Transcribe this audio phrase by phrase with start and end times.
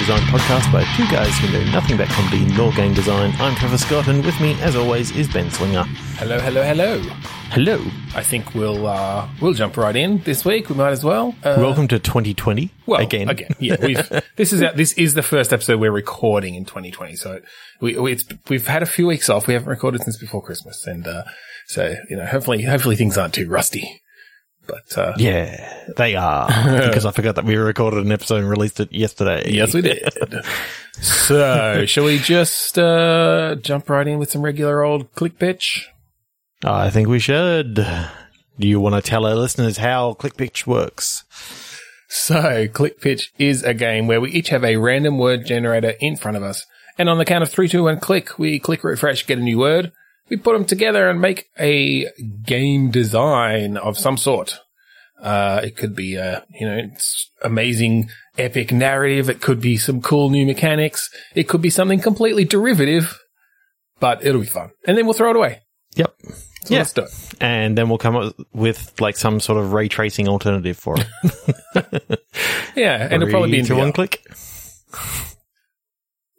[0.00, 3.34] Design podcast by two guys who know nothing about comedy nor game design.
[3.38, 5.82] I'm Trevor Scott, and with me, as always, is Ben Slinger.
[6.16, 6.98] Hello, hello, hello.
[7.50, 7.78] Hello.
[8.14, 10.70] I think we'll uh, we'll jump right in this week.
[10.70, 11.34] We might as well.
[11.44, 12.70] Uh, Welcome to 2020.
[12.86, 13.28] well, again.
[13.28, 13.76] again, yeah.
[13.78, 17.14] We've, this is this is the first episode we're recording in 2020.
[17.16, 17.40] So
[17.82, 19.46] we, we it's, we've had a few weeks off.
[19.46, 21.24] We haven't recorded since before Christmas, and uh,
[21.66, 24.00] so you know, hopefully, hopefully things aren't too rusty.
[24.70, 26.46] But uh, Yeah, they are.
[26.86, 29.50] because I forgot that we recorded an episode and released it yesterday.
[29.50, 30.12] yes, we did.
[31.00, 35.88] so shall we just uh, jump right in with some regular old click pitch?
[36.62, 37.74] I think we should.
[37.74, 41.24] Do you want to tell our listeners how ClickPitch works?
[42.12, 46.16] So, Click Pitch is a game where we each have a random word generator in
[46.16, 46.66] front of us.
[46.98, 49.58] And on the count of three, two, one, click, we click refresh, get a new
[49.58, 49.92] word.
[50.28, 52.08] We put them together and make a
[52.44, 54.58] game design of some sort.
[55.20, 59.28] Uh, it could be a, you know, it's amazing epic narrative.
[59.28, 61.10] It could be some cool new mechanics.
[61.34, 63.18] It could be something completely derivative,
[64.00, 64.70] but it'll be fun.
[64.86, 65.60] And then we'll throw it away.
[65.96, 66.14] Yep.
[66.64, 66.78] So Yeah.
[66.78, 67.10] let's do it.
[67.40, 72.20] And then we'll come up with like some sort of ray tracing alternative for it.
[72.76, 73.02] Yeah.
[73.10, 73.84] And it'll probably be in Three, two, VR.
[73.84, 74.22] one click.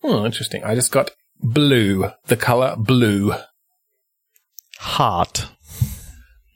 [0.03, 0.63] Oh, interesting.
[0.63, 3.33] I just got blue, the color blue.
[4.79, 5.47] Heart.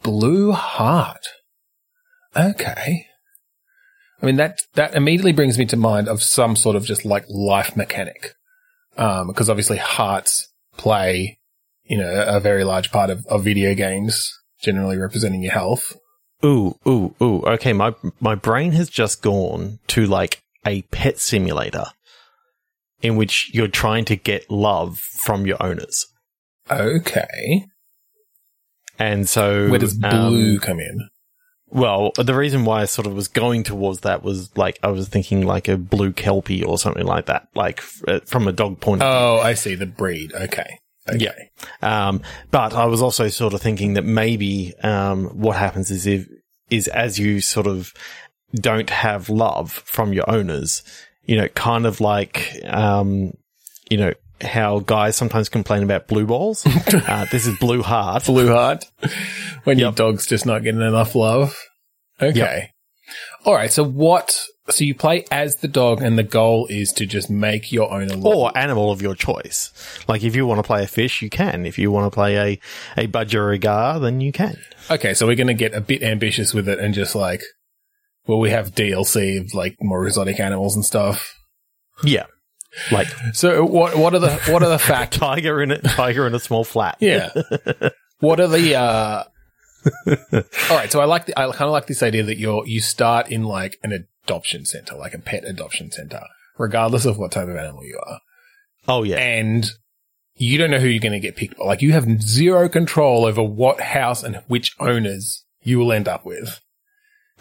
[0.02, 1.28] Blue heart.
[2.36, 3.08] Okay.
[4.22, 7.26] I mean that that immediately brings me to mind of some sort of just like
[7.30, 8.34] life mechanic,
[8.98, 11.40] um, because obviously hearts play,
[11.84, 15.96] you know, a very large part of, of video games, generally representing your health.
[16.44, 17.42] Ooh, ooh, ooh.
[17.42, 21.86] Okay, my my brain has just gone to like a pet simulator
[23.02, 26.08] in which you're trying to get love from your owners.
[26.72, 27.66] Okay,
[28.98, 31.10] And so where does um, blue come in?
[31.70, 35.08] Well, the reason why I sort of was going towards that was like I was
[35.08, 38.80] thinking like a blue kelpie or something like that, like f- uh, from a dog
[38.80, 40.32] point of Oh, I see the breed.
[40.34, 41.18] Okay, okay.
[41.18, 42.08] Yeah.
[42.08, 42.22] Um,
[42.52, 46.28] but I was also sort of thinking that maybe um, what happens is if
[46.70, 47.94] is as you sort of
[48.54, 50.84] don't have love from your owners,
[51.26, 53.34] you know, kind of like um,
[53.90, 56.66] you know how guys sometimes complain about blue balls.
[56.94, 58.26] uh, this is blue heart.
[58.26, 58.86] Blue heart.
[59.64, 61.58] When your dog's just not getting enough love.
[62.22, 62.72] Okay.
[63.46, 63.72] All right.
[63.72, 64.46] So what?
[64.70, 68.16] So you play as the dog, and the goal is to just make your owner
[68.16, 68.36] love.
[68.36, 69.72] Or animal of your choice.
[70.08, 71.66] Like if you want to play a fish, you can.
[71.66, 72.60] If you want to play a,
[72.98, 74.58] a budgerigar, then you can.
[74.90, 77.44] Okay, so we're going to get a bit ambitious with it and just like,
[78.26, 81.36] well, we have DLC of like more exotic animals and stuff.
[82.04, 82.26] Yeah.
[82.92, 83.96] Like So what?
[83.98, 85.20] What are the what are the factors?
[85.20, 86.98] tiger in it, tiger in a small flat.
[87.00, 87.30] Yeah.
[88.20, 88.76] What are the?
[88.76, 89.24] uh
[90.08, 90.92] All right.
[90.92, 91.28] So I like.
[91.28, 94.66] The, I kind of like this idea that you're you start in like an adoption
[94.66, 96.22] center, like a pet adoption center,
[96.58, 98.20] regardless of what type of animal you are,
[98.88, 99.18] Oh yeah.
[99.18, 99.66] and
[100.36, 101.58] you don't know who you're going to get picked.
[101.58, 101.66] by.
[101.66, 106.26] Like you have zero control over what house and which owners you will end up
[106.26, 106.60] with.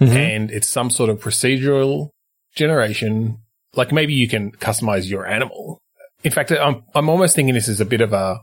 [0.01, 0.09] Mhm.
[0.15, 2.09] and it's some sort of procedural
[2.57, 3.39] generation.
[3.77, 5.81] Like maybe you can customize your animal.
[6.23, 8.41] In fact, I'm, I'm almost thinking this is a bit of a,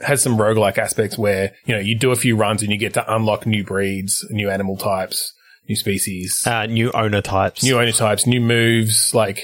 [0.00, 2.94] has some roguelike aspects where, you know, you do a few runs and you get
[2.94, 5.32] to unlock new breeds, new animal types,
[5.68, 7.62] new species, Uh, new owner types.
[7.62, 9.14] new owner types, new moves.
[9.14, 9.40] Like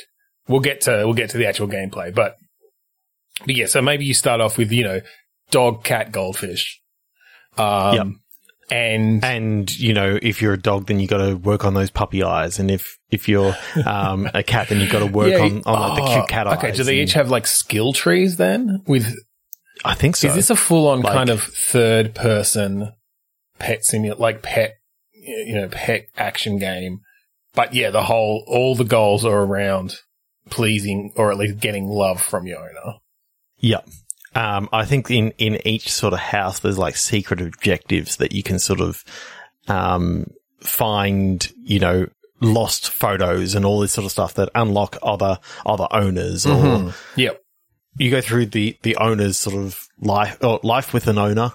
[0.48, 2.36] we'll get to, we'll get to the actual gameplay, but,
[3.44, 5.00] but yeah, so maybe you start off with, you know,
[5.50, 6.80] dog, cat, goldfish.
[7.56, 8.06] Um, Yep.
[8.70, 11.90] And and you know, if you're a dog, then you got to work on those
[11.90, 13.54] puppy eyes, and if if you're
[13.84, 16.28] um, a cat, then you got to work Yeah, on, on like, the oh, cute
[16.28, 16.58] cat eyes.
[16.58, 18.82] Okay, do they each have like skill trees then?
[18.86, 19.14] With
[19.84, 20.28] I think so.
[20.28, 22.92] is this a full on Like- kind of third person
[23.58, 24.74] pet simulator, like pet,
[25.12, 27.00] you know, pet action game?
[27.54, 29.96] But yeah, the whole all the goals are around
[30.50, 32.98] pleasing or at least getting love from your owner.
[33.58, 33.80] yeah.
[34.36, 38.42] Um, I think in, in each sort of house, there's like secret objectives that you
[38.42, 39.02] can sort of,
[39.68, 40.26] um,
[40.60, 42.06] find, you know,
[42.40, 47.40] lost photos and all this sort of stuff that unlock other, other owners or Yep.
[47.96, 51.52] you go through the, the owner's sort of life, or life with an owner.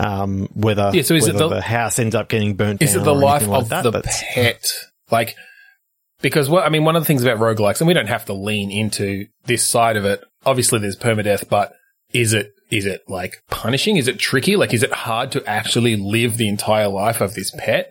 [0.00, 3.02] Um, whether, Yeah, so is it the- the, house ends up getting burnt Is down
[3.02, 4.02] it the life like of that, the
[4.34, 4.64] pet?
[5.10, 5.36] Like,
[6.20, 8.32] because what I mean, one of the things about roguelikes, and we don't have to
[8.32, 10.22] lean into this side of it.
[10.44, 11.72] Obviously, there's permadeath, but
[12.12, 13.96] is it is it like punishing?
[13.96, 14.56] Is it tricky?
[14.56, 17.90] Like, is it hard to actually live the entire life of this pet?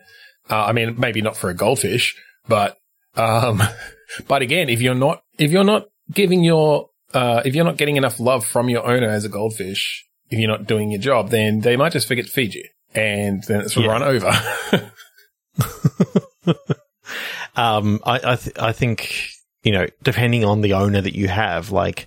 [0.50, 2.16] Uh, I mean, maybe not for a goldfish,
[2.48, 2.78] but
[3.16, 3.62] um,
[4.28, 7.98] but again, if you're not if you're not giving your uh, if you're not getting
[7.98, 11.62] enough love from your owner as a goldfish, if you're not doing your job, then
[11.62, 13.88] they might just forget to feed you, and then it's Yeah.
[13.88, 14.32] run over.
[17.56, 19.30] Um, I I, th- I think
[19.64, 22.06] you know, depending on the owner that you have, like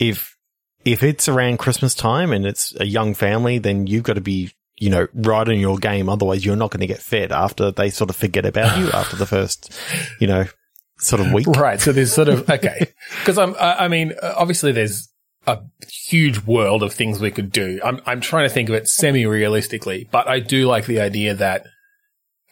[0.00, 0.36] if,
[0.84, 4.52] if it's around Christmas time and it's a young family, then you've got to be,
[4.76, 6.08] you know, right in your game.
[6.08, 9.16] Otherwise you're not going to get fed after they sort of forget about you after
[9.16, 9.72] the first,
[10.20, 10.44] you know,
[10.98, 11.46] sort of week.
[11.46, 11.80] Right.
[11.80, 12.92] So there's sort of, okay.
[13.24, 15.08] Cause I'm, I I mean, uh, obviously there's
[15.46, 17.80] a huge world of things we could do.
[17.84, 21.34] I'm, I'm trying to think of it semi realistically, but I do like the idea
[21.34, 21.66] that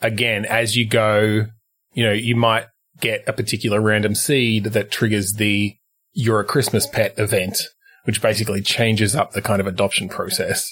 [0.00, 1.46] again, as you go,
[1.94, 2.66] you know, you might
[3.00, 5.76] get a particular random seed that triggers the
[6.12, 7.62] you're a Christmas pet event,
[8.04, 10.70] which basically changes up the kind of adoption process.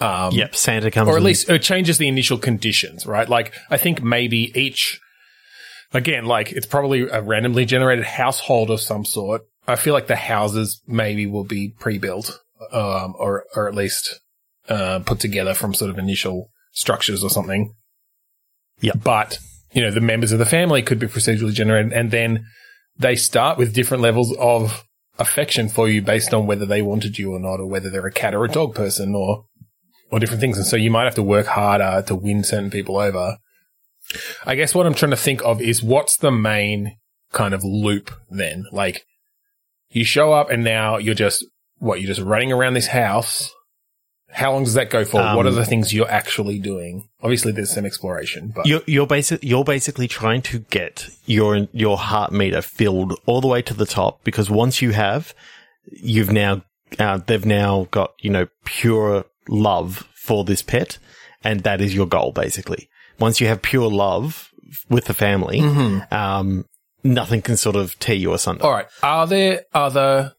[0.00, 0.56] Um, Yep.
[0.56, 3.28] Santa comes or at least it changes the initial conditions, right?
[3.28, 5.00] Like I think maybe each,
[5.92, 9.42] again, like it's probably a randomly generated household of some sort.
[9.68, 12.38] I feel like the houses maybe will be pre-built,
[12.72, 14.20] um, or or at least
[14.68, 17.72] uh, put together from sort of initial structures or something.
[18.80, 18.92] Yeah.
[19.02, 19.38] but
[19.72, 22.44] you know the members of the family could be procedurally generated, and then
[22.98, 24.84] they start with different levels of
[25.18, 28.12] affection for you based on whether they wanted you or not, or whether they're a
[28.12, 29.46] cat or a dog person, or
[30.10, 30.56] or different things.
[30.56, 33.38] And so you might have to work harder to win certain people over.
[34.44, 36.96] I guess what I'm trying to think of is what's the main
[37.32, 38.64] kind of loop then?
[38.70, 39.04] Like
[39.90, 41.44] you show up and now you're just,
[41.78, 43.52] what, you're just running around this house.
[44.34, 45.18] How long does that go for?
[45.36, 47.08] what are Um, the things you're actually doing?
[47.22, 51.96] Obviously there's some exploration, but You're you're basic you're basically trying to get your your
[51.96, 55.34] heart meter filled all the way to the top because once you have,
[55.92, 56.62] you've now
[56.98, 60.98] uh, they've now got you know pure love for this pet,
[61.42, 62.88] and that is your goal basically.
[63.20, 64.50] Once you have pure love
[64.88, 65.60] with the family,
[66.10, 66.64] um,
[67.04, 68.64] nothing can sort of tear you asunder.
[68.64, 68.86] All right.
[69.02, 70.34] Are there other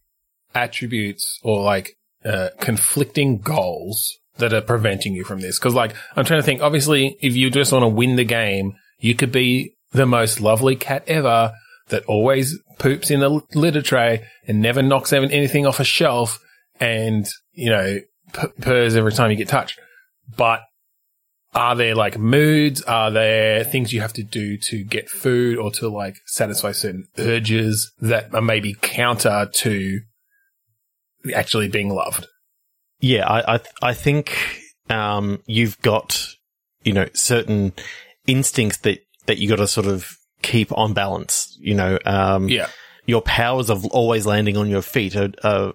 [0.53, 1.95] attributes or like
[2.25, 5.59] uh, conflicting goals that are preventing you from this?
[5.59, 6.61] Because like I'm trying to think.
[6.61, 10.75] Obviously, if you just want to win the game, you could be the most lovely
[10.75, 11.53] cat ever
[11.89, 16.39] that always poops in the litter tray and never knocks anything off a shelf,
[16.79, 17.99] and you know
[18.33, 19.79] p- purrs every time you get touched.
[20.35, 20.61] But
[21.53, 22.81] are there like moods?
[22.81, 27.07] Are there things you have to do to get food or to like satisfy certain
[27.17, 30.01] urges that are maybe counter to
[31.33, 32.27] actually being loved?
[32.99, 34.35] Yeah, I I, I think
[34.89, 36.27] um, you've got
[36.83, 37.73] you know certain
[38.27, 40.11] instincts that that you got to sort of
[40.41, 41.57] keep on balance.
[41.59, 42.67] You know, um, Yeah.
[43.05, 45.73] your powers of always landing on your feet are, are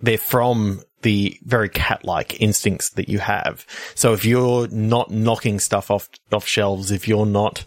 [0.00, 3.66] they're from the very cat-like instincts that you have.
[3.94, 7.64] So if you're not knocking stuff off off shelves, if you're not,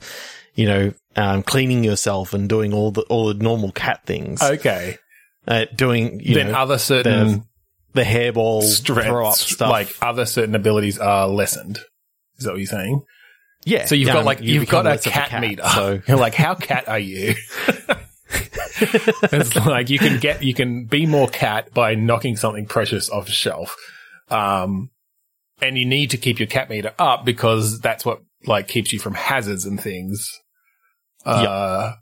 [0.53, 4.97] you know, um, cleaning yourself and doing all the all the normal cat things, Okay.
[5.47, 7.45] Uh, doing you then know other certain
[7.93, 11.79] the hairball throw up stuff, like other certain abilities are lessened.
[12.37, 13.03] Is that what you're saying?
[13.65, 13.85] yeah.
[13.85, 15.63] So you've got um, like you you've got a less of cat, meter.
[15.63, 17.33] So You're like, how cat are you?
[18.77, 23.25] it's like you can get you can be more cat by knocking something precious off
[23.25, 23.75] the shelf.
[24.29, 24.91] Um
[25.61, 28.99] and you need to keep your cat meter up because that's what like keeps you
[28.99, 30.29] from hazards and things.
[31.25, 31.93] Uh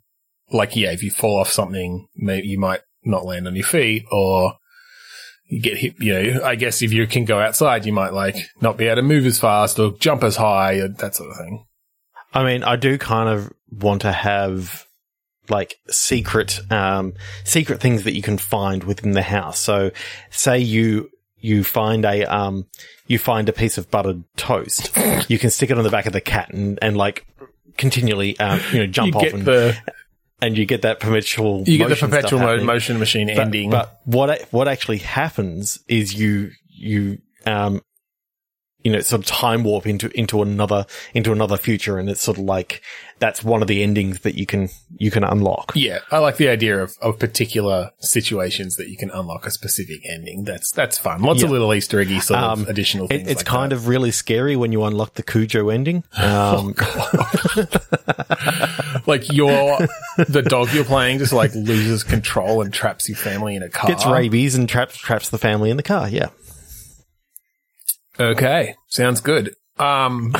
[0.52, 4.06] like yeah, if you fall off something, maybe you might not land on your feet
[4.12, 4.54] or
[5.54, 8.36] you get hit, you know, I guess if you can go outside, you might like
[8.62, 11.38] not be able to move as fast or jump as high, or that sort of
[11.38, 11.66] thing.
[12.34, 14.88] I mean, I do kind of want to have
[15.50, 19.60] like secret, um, secret things that you can find within the house.
[19.60, 19.92] So
[20.32, 22.66] say you, you find a, um,
[23.08, 24.98] you find a piece of buttered toast.
[25.28, 27.28] you can stick it on the back of the cat and, and like
[27.78, 29.78] continually, um, you know, jump you off and, the
[30.44, 33.70] and you get that perpetual, you get the motion perpetual motion machine But- ending.
[33.70, 37.82] But what what actually happens is you you um
[38.84, 42.38] you know sort of time warp into into another into another future, and it's sort
[42.38, 42.82] of like
[43.20, 45.72] that's one of the endings that you can you can unlock.
[45.76, 50.02] yeah, I like the idea of, of particular situations that you can unlock a specific
[50.10, 50.44] ending.
[50.44, 51.22] That's that's fun.
[51.22, 53.76] Lots of little Easter eggy sort of Um, additional It, it's like kind that.
[53.78, 56.04] of really scary when you unlock the Cujo ending.
[56.24, 56.74] Um,
[59.06, 59.78] like your
[60.18, 63.90] the dog you're playing just like loses control and traps your family in a car.
[63.90, 66.10] gets rabies and traps traps the family in the car.
[66.10, 66.30] Yeah.
[68.20, 69.56] Okay, sounds good.
[69.80, 70.34] Um,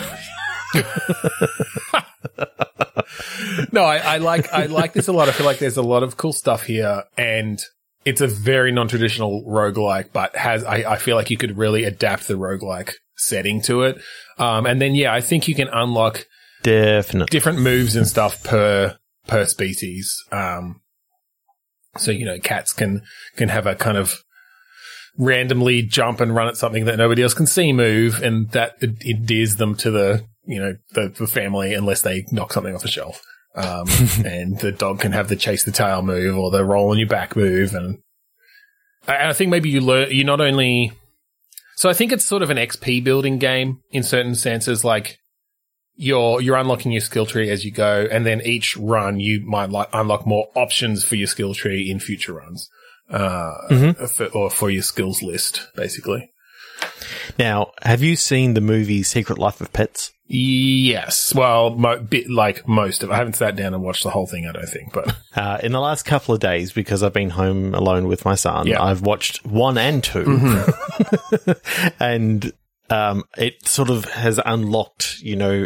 [3.72, 5.28] no, I, I like I like this a lot.
[5.28, 7.60] I feel like there's a lot of cool stuff here, and
[8.06, 12.28] it's a very non-traditional roguelike, but has I, I feel like you could really adapt
[12.28, 14.02] the roguelike setting to it.
[14.38, 16.26] Um, and then yeah, I think you can unlock
[16.64, 17.32] Definitely.
[17.32, 20.16] different moves and stuff per per species.
[20.32, 20.82] Um,
[21.98, 23.02] so you know, cats can
[23.36, 24.24] can have a kind of
[25.18, 29.56] randomly jump and run at something that nobody else can see move, and that endears
[29.58, 33.22] them to the you know the, the family unless they knock something off a shelf.
[33.56, 33.88] Um,
[34.26, 37.08] and the dog can have the chase the tail move or the roll on your
[37.08, 37.74] back move.
[37.74, 38.00] And,
[39.08, 40.92] and I think maybe you learn, you not only,
[41.76, 44.84] so I think it's sort of an XP building game in certain senses.
[44.84, 45.18] Like
[45.96, 48.08] you're, you're unlocking your skill tree as you go.
[48.10, 52.00] And then each run you might like unlock more options for your skill tree in
[52.00, 52.70] future runs,
[53.10, 54.10] uh, Mhm.
[54.10, 56.30] for, or for your skills list, basically.
[57.40, 60.12] Now, have you seen the movie Secret Life of Pets?
[60.26, 61.34] Yes.
[61.36, 64.48] Well, mo- bit like most of I haven't sat down and watched the whole thing,
[64.48, 67.74] I don't think, but Uh, in the last couple of days, because I've been home
[67.76, 68.82] alone with my son, Yeah.
[68.82, 70.64] I've watched one and 2
[72.00, 72.52] and
[72.90, 75.66] um, it sort of has unlocked, you know,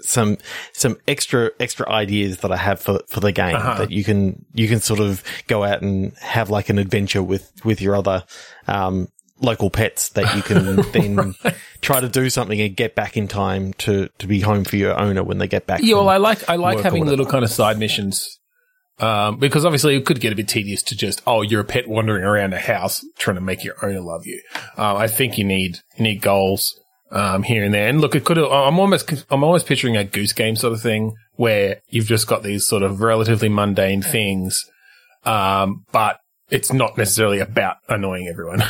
[0.00, 0.38] some
[0.72, 3.78] some extra extra ideas that I have for for the game Uh-huh.
[3.78, 7.50] that you can you can sort of go out and have like an adventure with
[7.64, 8.24] with your other
[8.66, 9.08] um,
[9.40, 11.34] local pets that you can then
[11.80, 14.98] try to do something and get back in time to to be home for your
[14.98, 15.80] owner when they get back.
[15.82, 18.34] yeah, well, I like I like having little kind of side missions.
[19.00, 21.86] Um, because obviously it could get a bit tedious to just, oh, you're a pet
[21.86, 24.42] wandering around a house trying to make your owner love you.
[24.76, 26.76] Um, I think you need, you need goals,
[27.10, 27.88] um, here and there.
[27.88, 31.14] And look, it could, I'm almost, I'm almost picturing a goose game sort of thing
[31.36, 34.64] where you've just got these sort of relatively mundane things.
[35.24, 36.18] Um, but
[36.50, 38.62] it's not necessarily about annoying everyone.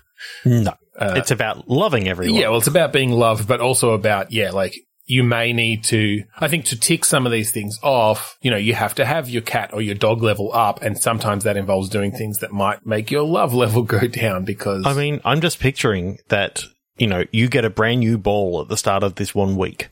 [0.44, 2.34] no, Uh, it's about loving everyone.
[2.34, 4.74] Yeah, well, it's about being loved, but also about, yeah, like
[5.08, 8.56] you may need to, I think to tick some of these things off, you know,
[8.56, 10.82] you have to have your cat or your dog level up.
[10.82, 14.84] And sometimes that involves doing things that might make your love level go down because.
[14.86, 16.62] I mean, I'm just picturing that,
[16.98, 19.88] you know, you get a brand new ball at the start of this one week.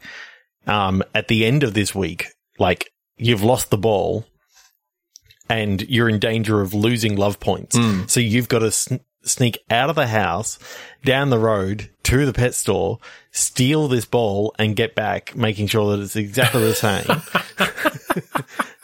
[0.67, 4.25] Um, at the end of this week, like you've lost the ball
[5.49, 7.77] and you're in danger of losing love points.
[7.77, 8.09] Mm.
[8.09, 10.59] So you've got to sn- sneak out of the house,
[11.05, 12.99] down the road to the pet store,
[13.31, 17.05] steal this ball and get back, making sure that it's exactly the same.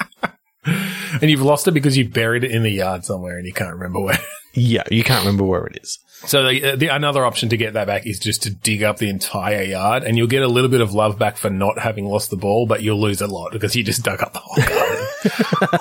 [1.21, 3.73] and you've lost it because you buried it in the yard somewhere and you can't
[3.73, 4.19] remember where.
[4.55, 5.99] yeah, you can't remember where it is.
[6.27, 8.99] So the, uh, the another option to get that back is just to dig up
[8.99, 12.05] the entire yard, and you'll get a little bit of love back for not having
[12.07, 14.63] lost the ball, but you'll lose a lot because you just dug up the whole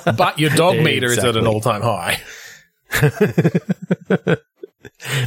[0.04, 0.14] garden.
[0.16, 2.20] but your dog meter is at an all time high.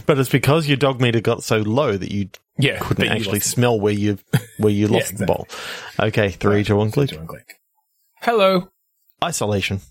[0.06, 3.50] But it's because your dog meter got so low that you Yeah, couldn't actually lost
[3.52, 4.20] smell where you
[4.58, 5.48] where you Yeah, lost the ball.
[6.00, 7.12] Okay, three to one click.
[7.12, 7.56] one click.
[8.22, 8.70] Hello,
[9.24, 9.82] Isolation.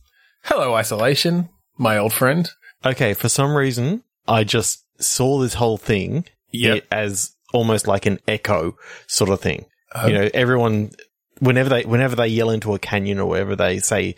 [0.44, 1.48] hello, isolation,
[1.78, 2.48] my old friend.
[2.84, 6.84] Okay, for some reason, I just saw this whole thing Yep.
[6.92, 9.66] as almost like an echo sort of thing.
[9.94, 10.06] Oh.
[10.06, 10.90] You know, everyone
[11.38, 14.14] whenever they whenever they yell into a canyon or wherever they say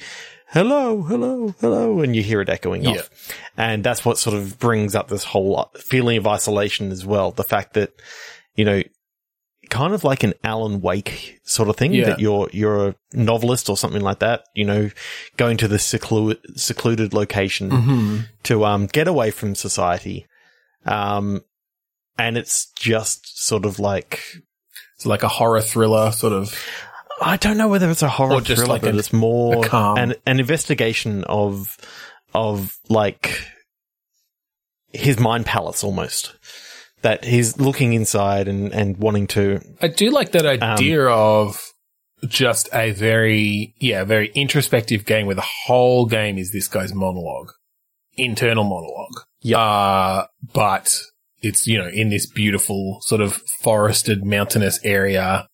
[0.49, 2.91] hello, hello, hello, and you hear it echoing Yeah.
[2.93, 3.11] off.
[3.57, 7.33] And that's what sort of brings up this whole feeling of isolation as well.
[7.33, 7.91] The fact that,
[8.55, 8.83] you know,
[9.71, 12.05] kind of like an Alan Wake sort of thing Yeah.
[12.11, 14.91] that you're, you're a novelist or something like that, you know,
[15.37, 18.17] going to the seclu- secluded location Mm-hmm.
[18.45, 20.27] to, um, get away from society.
[20.87, 21.43] Um,
[22.19, 24.23] and it's just sort of like,
[24.97, 26.55] It's like a horror thriller, sort of.
[27.23, 29.65] I don't know whether it's a horror Or just thriller, like but a- it's more
[29.73, 31.77] an, an investigation of
[32.35, 33.41] of like
[34.93, 36.35] his mind palace almost.
[37.03, 41.61] That he's looking inside and, and wanting to I do like that Um, idea of
[42.27, 47.51] just a very, yeah, very introspective game where the whole game is this guy's monologue,
[48.17, 49.21] internal monologue.
[49.45, 49.59] Yep.
[49.59, 51.01] Uh, but
[51.41, 55.47] it's, you know, in this beautiful sort of forested mountainous area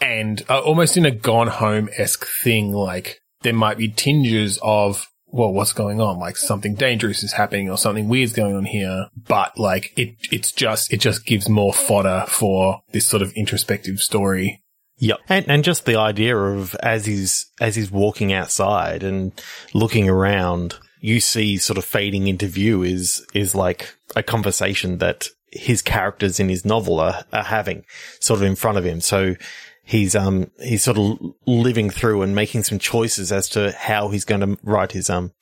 [0.00, 2.72] and uh, almost in a gone home esque thing.
[2.72, 6.18] Like there might be tinges of, well, what's going on?
[6.18, 9.08] Like something dangerous is happening or something weird's going on here.
[9.16, 13.98] But like it, it's just, it just gives more fodder for this sort of introspective
[13.98, 14.62] story.
[15.02, 15.20] Yep.
[15.30, 19.32] And and just the idea of as he's as he's walking outside and
[19.72, 25.28] looking around, you see sort of fading into view is is like a conversation that
[25.52, 27.84] his characters in his novel are, are having
[28.20, 29.00] sort of in front of him.
[29.00, 29.34] So
[29.82, 34.24] he's um he's sort of living through and making some choices as to how he's
[34.24, 35.32] going to write his um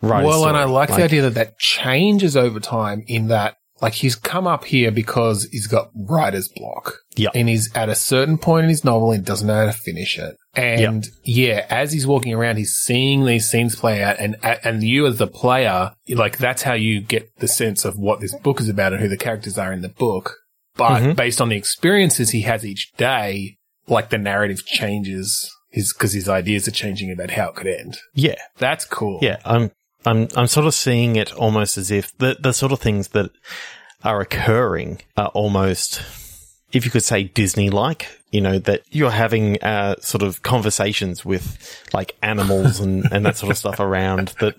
[0.00, 0.72] write his well, and I story.
[0.72, 4.90] like, the idea that that changes over time in that like he's come up here
[4.90, 7.00] because he's got writer's block.
[7.16, 7.30] Yeah.
[7.34, 10.18] And he's at a certain point in his novel and doesn't know how to finish
[10.18, 10.36] it.
[10.56, 15.06] And yeah, as he's walking around, he's seeing these scenes play out and, and you
[15.06, 18.68] as the player, like that's how you get the sense of what this book is
[18.68, 20.36] about and who the characters are in the book.
[20.76, 21.16] But Mhm.
[21.16, 23.56] based on the experiences he has each day,
[23.86, 27.98] like the narrative changes his, cause his ideas are changing about how it could end.
[28.14, 28.36] yeah.
[28.58, 29.18] That's cool.
[29.22, 29.70] Yeah, I'm
[30.06, 33.30] I'm I'm sort of seeing it almost as if the the sort of things that
[34.04, 36.02] are occurring are almost
[36.74, 41.24] if you could say Disney like you know, that you're having, uh, sort of conversations
[41.24, 44.56] with like animals and, and that sort of stuff around that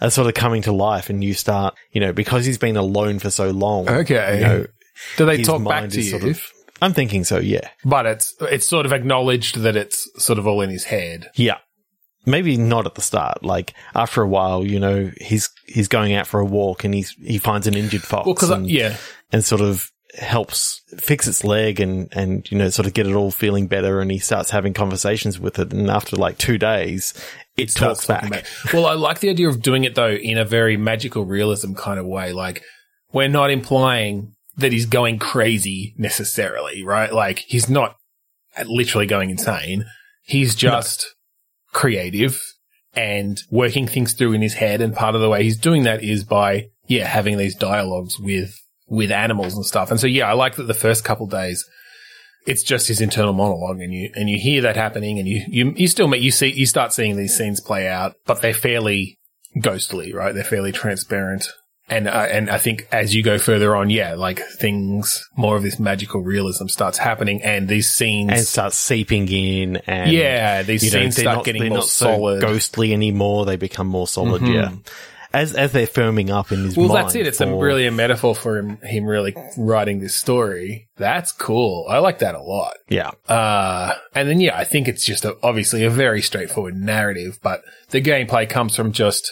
[0.00, 3.18] are sort of coming to life and you start, you know, because he's been alone
[3.18, 3.86] for so long.
[3.86, 4.38] Okay.
[4.38, 4.66] You know,
[5.18, 6.10] Do they talk back to you?
[6.10, 7.68] sort of, I'm thinking so, yeah.
[7.84, 11.28] but it's it's sort of acknowledged that it's sort of all in his head.
[11.34, 11.58] Yeah.
[12.24, 13.44] Maybe not at the start.
[13.44, 17.10] Like after a while, you know, he's he's going out for a walk and he's
[17.22, 18.96] he finds an injured fox Well, and, yeah,
[19.30, 23.14] and sort of helps fix its leg and and you know sort of get it
[23.14, 27.14] all feeling better and he starts having conversations with it and after like 2 days
[27.56, 28.28] it, talks back.
[28.30, 28.46] back.
[28.72, 31.98] Well, I like the idea of doing it though in a very magical realism kind
[31.98, 32.32] of way.
[32.32, 32.62] Like
[33.12, 37.12] we're not implying that he's going crazy necessarily, right?
[37.12, 37.96] Like he's not
[38.64, 39.84] literally going insane.
[40.22, 41.14] He's just
[41.72, 42.40] creative
[42.94, 44.80] and working things through in his head.
[44.80, 48.54] And part of the way he's doing that is by, yeah, having these dialogues with,
[48.94, 49.90] with animals and stuff.
[49.90, 51.64] And so, yeah, I like that the first couple days,
[52.46, 55.72] it's just his internal monologue and you, and you hear that happening and you, you,
[55.76, 59.18] you still meet, you see, you start seeing these scenes play out, but they're fairly
[59.60, 60.34] ghostly, right?
[60.34, 61.46] They're fairly transparent.
[61.86, 65.62] And, uh, and I think as you go further on, yeah, like things, more of
[65.62, 68.30] this magical realism starts happening and these scenes.
[68.32, 71.84] and starts seeping in and yeah, these you know, scenes start not, getting more not
[71.84, 72.40] so solid.
[72.40, 74.54] ghostly anymore they become more solid Mhm.
[74.54, 74.72] yeah
[75.34, 77.26] as as they're firming up in his Well, that's it.
[77.26, 80.88] It's a really a metaphor for him, him really writing this story.
[80.96, 81.86] That's cool.
[81.90, 82.76] I like that a lot.
[82.88, 87.38] yeah Uh, and then yeah, I think it's just a, obviously a very straightforward narrative,
[87.42, 89.30] but the gameplay comes from just,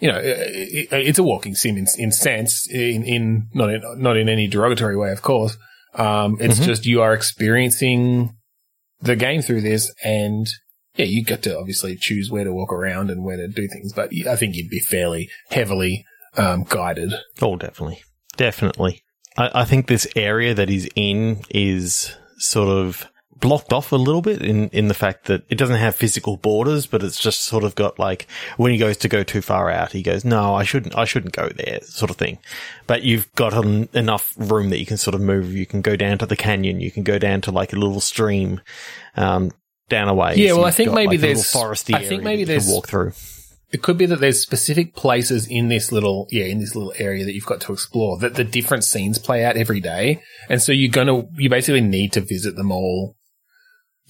[0.00, 3.82] you know, it, it, it's a walking sim in, in sense, in, in, not in,
[4.02, 5.56] not in any derogatory way, of course.
[5.94, 6.64] Um, it's Mhm.
[6.64, 8.34] just you are experiencing
[9.00, 10.46] the game through this and
[10.98, 13.92] yeah, you get to obviously choose where to walk around and where to do things,
[13.92, 16.04] but I think you'd be fairly heavily,
[16.36, 17.14] um, guided.
[17.40, 18.02] oh definitely.
[18.36, 19.02] Definitely.
[19.36, 23.06] I, I think this area that he's in is sort of
[23.40, 26.86] blocked off a little bit in in the fact that it doesn't have physical borders
[26.86, 29.92] but it's just sort of got like when he goes to go too far out
[29.92, 32.38] he goes no I shouldn't I shouldn't go there sort of thing.
[32.88, 35.54] But you've got en- enough room that you can sort of move.
[35.54, 36.80] You can go down to the canyon.
[36.80, 38.60] You can go down to like a little stream.
[39.16, 39.52] Um
[39.88, 42.24] down a way Yeah, well, I think got, maybe like, there's- foresty I think area
[42.24, 43.12] maybe there's- walk through
[43.70, 47.24] It could be that there's specific places in this little, yeah, in this little area
[47.26, 50.22] that you've got to explore that the different scenes play out every day.
[50.48, 53.14] And so you're to, you basically need to visit them all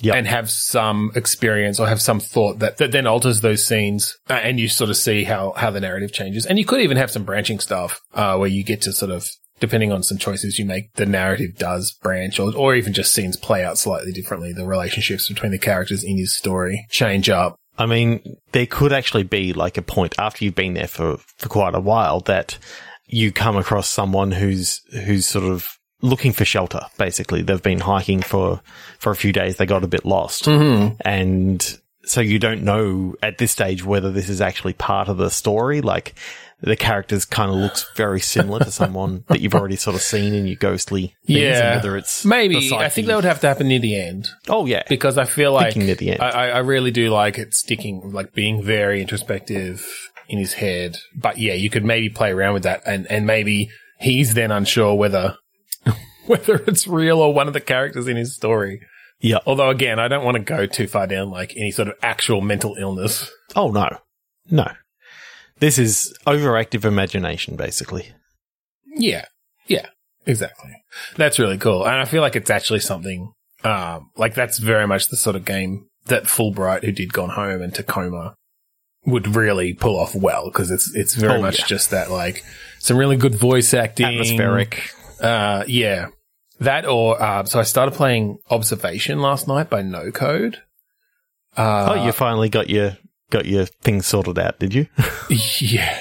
[0.01, 0.15] Yep.
[0.15, 4.35] and have some experience or have some thought that, that then alters those scenes uh,
[4.35, 6.47] and you sort of see how, how the narrative changes.
[6.47, 9.27] And you could even have some branching stuff, uh, where you get to sort of,
[9.61, 13.37] depending on some choices you make, the narrative does branch or, or even just scenes
[13.37, 14.53] play out slightly differently.
[14.53, 17.57] The relationships between the characters in his story change up.
[17.77, 21.49] I mean, there could actually be like a point after you've been there for, for
[21.49, 22.59] quite a while that
[23.07, 26.81] you come across someone who's, who's sort of looking for shelter.
[26.97, 28.61] Basically, they've been hiking for,
[28.99, 29.57] for a few days.
[29.57, 30.97] They got a bit lost Mm-hmm.
[31.05, 35.29] and so you don't know at this stage whether this is actually part of the
[35.29, 35.83] story.
[35.83, 36.15] Like
[36.61, 40.35] the characters kind of looks very similar to someone that you've already sort of seen
[40.35, 41.39] in your ghostly things.
[41.39, 41.77] Yeah.
[41.77, 42.73] whether it's Maybe.
[42.75, 45.53] I think that would have to happen near the end Oh yeah, because I feel
[45.53, 46.23] like Thinking near the end.
[46.23, 49.87] I, I I really do like it sticking, like being very introspective
[50.29, 50.99] in his head.
[51.15, 54.95] But yeah, you could maybe play around with that and, and maybe he's then unsure
[54.95, 55.37] whether,
[56.27, 58.81] whether it's real or one of the characters in his story.
[59.21, 59.39] yeah.
[59.47, 62.41] Although again, I don't want to go too far down like any sort of actual
[62.41, 63.31] mental illness.
[63.55, 63.89] Oh no,
[64.51, 64.67] no.
[65.61, 68.13] This is overactive imagination, basically.
[68.87, 69.25] Yeah.
[69.67, 69.87] Yeah.
[70.27, 70.71] Exactly.
[71.17, 71.85] That's really cool.
[71.87, 73.33] And I feel like it's actually something,
[73.65, 77.63] um, like that's very much the sort of game that Fullbright, who did Gone Home
[77.63, 78.35] and Tacoma,
[79.07, 81.67] would really pull off well because it's, it's very Oh, much yeah.
[81.67, 82.45] just that like
[82.79, 84.07] some really good voice acting.
[84.07, 84.91] Atmospheric.
[85.21, 86.09] Uh, yeah.
[86.61, 90.59] That or, uh, so I started playing Observation last night by No Code.
[91.57, 92.97] Uh, oh, you finally got your
[93.31, 94.87] got your thing sorted out, did you?
[95.61, 96.01] Yeah.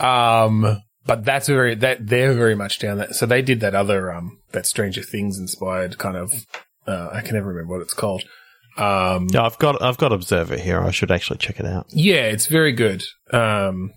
[0.00, 3.14] Um, but that's very that they're very much down that.
[3.14, 6.32] So they did that other um that Stranger Things inspired kind of.
[6.86, 8.24] Uh, I can never remember what it's called.
[8.76, 10.80] Um, yeah, I've got I've got Observer here.
[10.80, 11.86] I should actually check it out.
[11.90, 13.04] yeah, it's very good.
[13.32, 13.92] Um,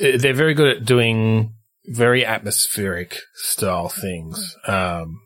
[0.00, 1.54] eh, they're very good at doing
[1.86, 4.56] very atmospheric style things.
[4.66, 5.20] Um,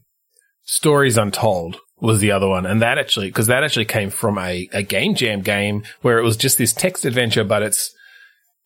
[0.65, 4.69] Stories Untold was the other one, and that actually because that actually came from a
[4.73, 7.95] a game jam game where it was just this text adventure, but it's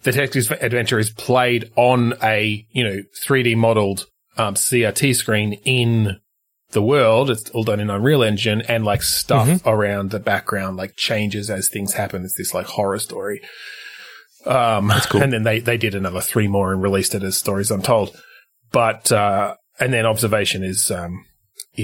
[0.03, 6.21] the text adventure is played on a you know 3D modeled um, CRT screen in
[6.73, 7.31] the world.
[7.31, 11.69] It's all done in Unreal Engine, and like stuff around the background like changes as
[11.69, 12.25] things happen.
[12.25, 13.43] It's this like horror story.
[14.47, 15.23] Um, That's cool.
[15.23, 18.17] And then they they did another three more and released it as Stories Untold.
[18.73, 21.25] But uh, and then Observation is um,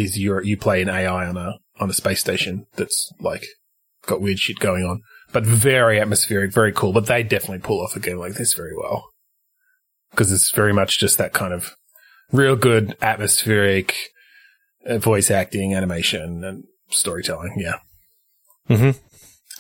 [0.03, 3.45] is you you play an AI on a on a space station that's like
[4.07, 6.93] got weird shit going on, but very atmospheric, very cool.
[6.93, 9.09] But they definitely pull off a game like this very well
[10.11, 11.75] because it's very much just that kind of
[12.33, 13.95] real good atmospheric
[14.89, 17.55] uh, voice acting, animation, and storytelling.
[17.59, 17.79] Yeah,
[18.71, 18.99] Mhm.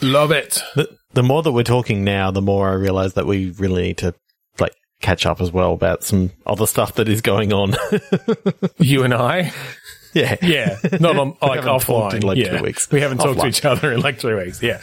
[0.00, 0.60] love it.
[0.74, 3.98] The, the more that we're talking now, the more I realize that we really need
[3.98, 4.14] to
[4.58, 7.74] like catch up as well about some other stuff that is going on.
[8.78, 9.52] You and I,
[10.14, 10.36] yeah.
[10.42, 12.14] yeah, not on like offline.
[12.14, 12.90] in, like, two weeks.
[12.90, 14.62] We haven't talked to each other in like three weeks.
[14.62, 14.80] Yeah.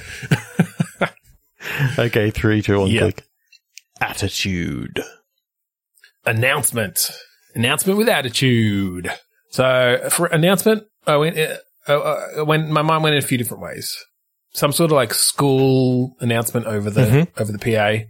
[1.98, 3.00] Okay, three, two, one, Yeah.
[3.02, 3.24] click.
[4.02, 5.02] Attitude.
[6.26, 7.12] announcement.
[7.56, 9.12] Announcement with attitude.
[9.52, 11.58] So for announcement, I went, uh,
[11.88, 11.94] uh,
[12.42, 13.96] uh, when my mind went in a few different ways.
[14.54, 17.28] Some sort of like school announcement over the Mhm.
[17.42, 18.06] over the PA.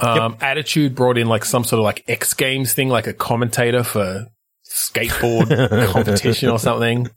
[0.00, 3.82] Um, attitude brought in like some sort of like X Games thing, like a commentator
[3.84, 4.26] for
[4.74, 5.48] skateboard
[5.92, 7.08] competition or something.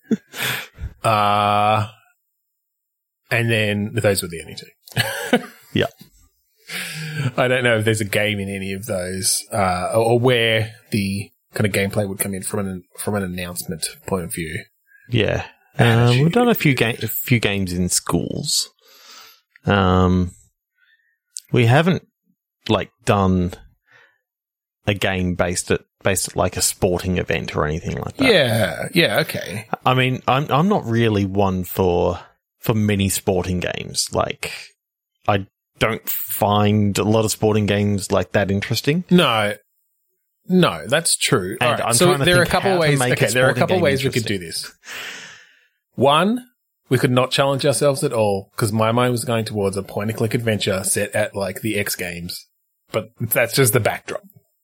[1.04, 1.89] Uh,
[3.32, 5.48] and then those were the only two.
[5.74, 5.88] Yeah.
[7.38, 10.76] I don't know if there's a game in any of those, uh, or, or where
[10.91, 14.63] the kind of gameplay would come in from an from an announcement point of view.
[15.10, 15.46] Yeah.
[15.80, 18.70] Um, we've done a few ga- a few games in schools.
[19.65, 20.32] Um,
[21.52, 22.08] we haven't
[22.70, 23.54] like done
[24.86, 28.31] a game based at based like a sporting event or anything like that.
[28.31, 29.67] Yeah, yeah, okay.
[29.86, 32.19] I mean, I'm I'm not really one for
[32.60, 34.10] for many sporting games.
[34.12, 34.51] Like,
[35.27, 35.47] I
[35.79, 39.03] don't find a lot of sporting games like that interesting.
[39.10, 39.55] No,
[40.47, 41.57] no, that's true.
[41.60, 43.01] And right, I'm so trying to there are a couple ways.
[43.01, 44.71] Okay, there are a couple ways we could do this.
[45.95, 46.45] One,
[46.89, 50.10] we could not challenge ourselves at all because my mind was going towards a point
[50.10, 52.47] and click adventure set at like the X Games,
[52.91, 54.21] but that's just the backdrop.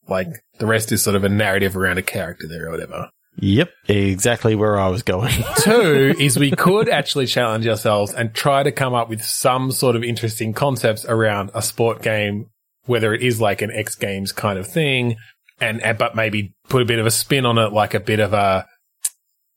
[0.08, 3.10] Like the rest is sort of a narrative around a character there or whatever.
[3.36, 5.32] Yep, exactly where I was going.
[5.58, 9.96] Two is we could actually challenge ourselves and try to come up with some sort
[9.96, 12.46] of interesting concepts around a sport game,
[12.84, 15.16] whether it is like an X Games kind of thing,
[15.60, 18.20] and, and but maybe put a bit of a spin on it, like a bit
[18.20, 18.66] of a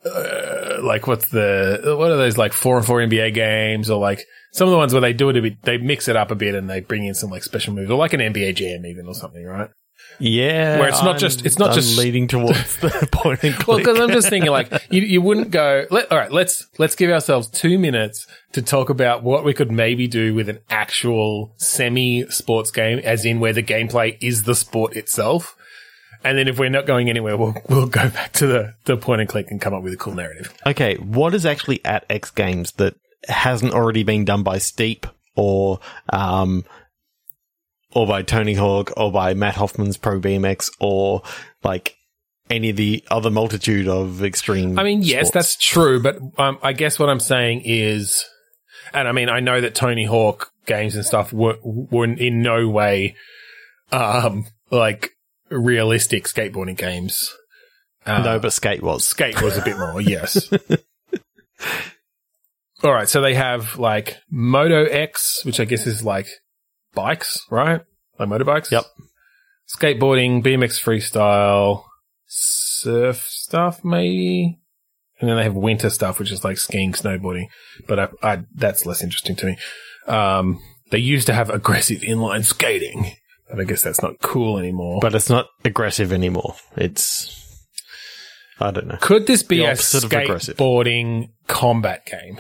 [0.06, 4.24] uh, like what's the what are those like four and four NBA games or like
[4.54, 6.36] some of the ones where they do it a bit, they mix it up a
[6.36, 9.08] bit and they bring in some like special moves or like an NBA Jam even
[9.08, 9.70] or something, right?
[10.20, 13.54] Yeah, Where it's not I'm- just- it's not I'm just- leading towards the point and
[13.56, 13.68] click.
[13.68, 15.86] Well, because I'm just thinking, like, you, you wouldn't go.
[15.92, 19.72] Let, all right, let's let's give ourselves two minutes to talk about what we could
[19.72, 24.96] maybe do with an actual semi-sports game, as in where the gameplay is the sport
[24.96, 25.56] itself.
[26.24, 29.22] And then if we're not going anywhere, we'll we'll go back to the the point
[29.22, 30.54] and click and come up with a cool narrative.
[30.66, 32.96] Okay, what is actually at X Games that
[33.28, 36.66] hasn't already been done by Steep or um
[37.98, 41.24] or by Tony Hawk or by Matt Hoffman's Pro BMX or
[41.64, 41.96] like
[42.48, 45.32] any of the other multitude of extreme I mean, yes, sports?
[45.32, 48.24] that's true, but um, I guess what I'm saying is,
[48.94, 52.70] and I mean, I know that Tony Hawk games and stuff were were in no
[52.70, 53.16] way,
[53.92, 55.14] um, like
[55.50, 57.34] realistic skateboarding games.
[58.06, 59.08] Uh, no, but Skate was.
[59.08, 60.54] skate was a bit more, yes.
[62.84, 66.28] All right, so they have like Moto X, which I guess is like
[66.94, 67.82] bikes, right?
[68.20, 68.72] Like motorbikes.
[68.72, 68.86] Yep.
[69.68, 71.84] Skateboarding, BMX freestyle,
[72.26, 74.60] surf stuff, maybe.
[75.20, 77.48] And then they have winter stuff, which is like skiing, snowboarding.
[77.88, 79.58] But I, I that's less interesting to me.
[80.08, 83.14] Um, they used to have aggressive inline skating,
[83.50, 85.00] but I guess that's not cool anymore.
[85.02, 86.56] But it's not aggressive anymore.
[86.76, 87.34] It's
[88.60, 88.98] I don't know.
[89.02, 90.58] Could this be a opposite of aggressive.
[90.58, 92.40] skateboarding combat game?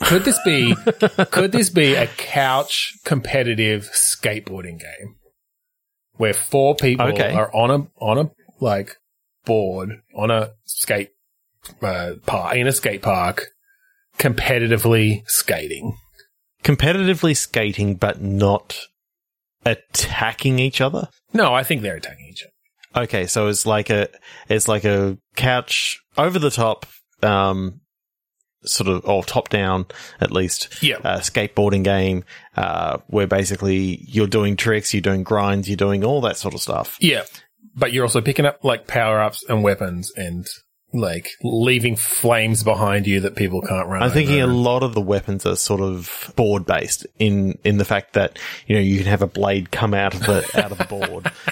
[0.00, 0.74] Could this be
[1.30, 5.16] could this be a couch competitive skateboarding game
[6.16, 7.32] where four people Okay.
[7.32, 8.96] are on a on a like
[9.44, 11.10] board on a skate
[11.82, 13.48] uh, park in a skate park
[14.18, 15.96] competitively skating?
[16.64, 18.78] Competitively skating but not
[19.64, 21.08] attacking each other.
[21.32, 23.04] No, I think they're attacking each other.
[23.04, 24.08] Okay, so it's like a
[24.48, 26.84] it's like a couch over the top,
[27.22, 27.80] um,
[28.64, 29.86] sort of or top down
[30.20, 30.82] at least.
[30.82, 30.96] Yeah.
[31.04, 32.24] Uh, skateboarding game,
[32.56, 36.60] uh, where basically you're doing tricks, you're doing grinds, you're doing all that sort of
[36.60, 36.96] stuff.
[37.00, 37.24] Yeah.
[37.74, 40.46] But you're also picking up like power ups and weapons and
[40.94, 44.02] like leaving flames behind you that people can't run.
[44.02, 47.84] I'm thinking a lot of the weapons are sort of board based in in the
[47.84, 50.78] fact that you know you can have a blade come out of the out of
[50.78, 51.32] the board.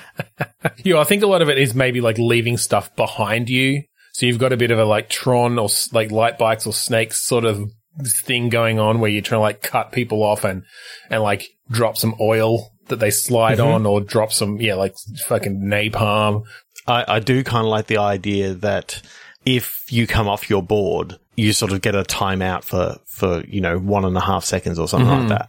[0.85, 3.83] Yeah, I think a lot of it is maybe like leaving stuff behind you.
[4.21, 7.23] So you've got a bit of a like Tron or like light bikes or snakes
[7.25, 7.71] sort of
[8.05, 10.65] thing going on where you're trying to like cut people off and,
[11.09, 13.65] and like drop some oil that they slide Mhm.
[13.77, 14.95] on or drop some, yeah, like
[15.27, 16.43] fucking napalm.
[16.87, 19.01] I, I do kind of like the idea that
[19.47, 23.63] if you come off your board, you sort of get a timeout for, for, you
[23.63, 25.49] know, one and a half seconds or something like that.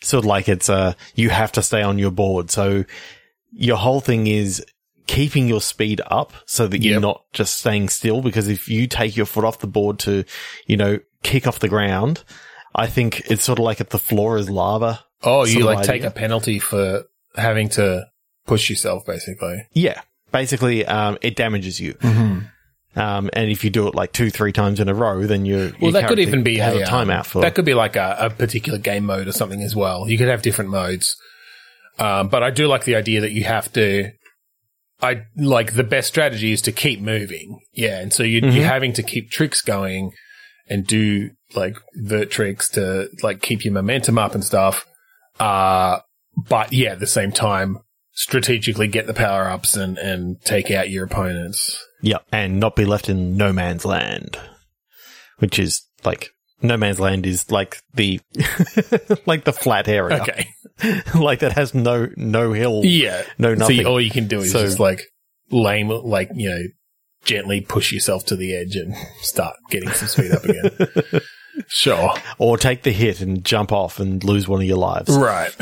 [0.00, 2.50] Sort of like it's uh you have to stay on your board.
[2.50, 2.86] So
[3.52, 4.64] your whole thing is
[5.08, 7.02] keeping your speed up so that you're Yep.
[7.02, 8.22] not just staying still.
[8.22, 10.24] Because if you take your foot off the board to,
[10.66, 12.22] you know, kick off the ground,
[12.76, 15.04] I think it's sort of like if the floor is lava.
[15.24, 15.92] Oh, you like idea.
[15.92, 17.02] take a penalty for
[17.34, 18.06] having to
[18.46, 19.66] push yourself, basically.
[19.72, 20.00] Yeah.
[20.30, 21.94] Basically, um, it damages you.
[21.94, 22.38] Mm-hmm.
[22.98, 25.72] Um, and if you do it like two, three times in a row, then you're,
[25.80, 27.54] Well, that could even be a, a um, timeout for that.
[27.54, 30.08] Could be like a, a particular game mode or something as well.
[30.08, 31.16] You could have different modes.
[31.98, 34.12] Um, but I do like the idea that you have to.
[35.00, 37.60] I like the best strategy is to keep moving.
[37.72, 38.54] Yeah, and so you, Mhm.
[38.54, 40.12] you're having to keep tricks going
[40.68, 44.86] and do like vert tricks to like keep your momentum up and stuff.
[45.40, 46.00] Uh,
[46.48, 47.78] but yeah, at the same time,
[48.12, 51.78] strategically get the power ups and, and take out your opponents.
[52.02, 54.36] Yeah, and not be left in no man's land,
[55.38, 56.30] which is like
[56.62, 58.20] no man's land is like the
[59.26, 60.48] like the flat area, Okay.
[61.14, 63.22] like that has no no hill, Yeah.
[63.38, 63.76] no nothing.
[63.78, 65.02] you- all you can do is So- just like
[65.50, 66.62] lame, like, you know,
[67.24, 70.70] gently push yourself to the edge and start getting some speed up again.
[71.68, 72.14] sure.
[72.38, 75.16] or take the hit and jump off and lose one of your lives.
[75.16, 75.54] Right.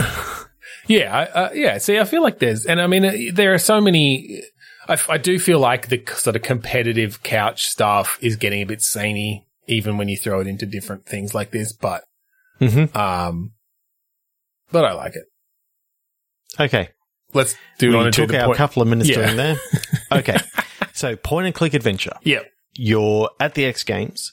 [0.87, 1.17] Yeah.
[1.35, 1.79] Uh, yeah.
[1.79, 4.43] See, I feel like there's, and I mean, uh, there are so many,
[4.89, 8.67] I, f- I do feel like the sort of competitive couch stuff is getting a
[8.67, 12.05] bit samey, even when you throw it into different things like this, but,
[12.59, 13.53] hmm um,
[14.73, 15.25] but I like it.
[16.59, 16.89] Okay,
[17.35, 18.59] Let's do we on took to the our point.
[18.59, 19.17] couple of minutes Yeah.
[19.27, 19.57] doing there.
[20.13, 20.37] Okay,
[20.93, 22.13] so point and click adventure.
[22.23, 22.41] Yeah.
[22.75, 24.33] You're at the X Games.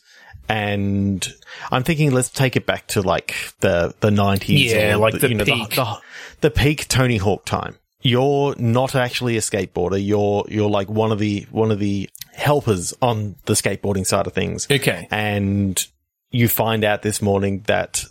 [0.49, 1.25] And
[1.71, 4.69] I'm thinking, let's take it back to like the the 90s.
[4.69, 5.75] Yeah, or like the you know, peak.
[5.75, 5.97] The,
[6.41, 7.77] the peak Tony Hawk time.
[8.03, 10.05] You're not actually a skateboarder.
[10.05, 14.33] You're you're like one of the one of the helpers on the skateboarding side of
[14.33, 14.67] things.
[14.69, 15.07] Okay.
[15.09, 15.83] And
[16.31, 18.03] you find out this morning that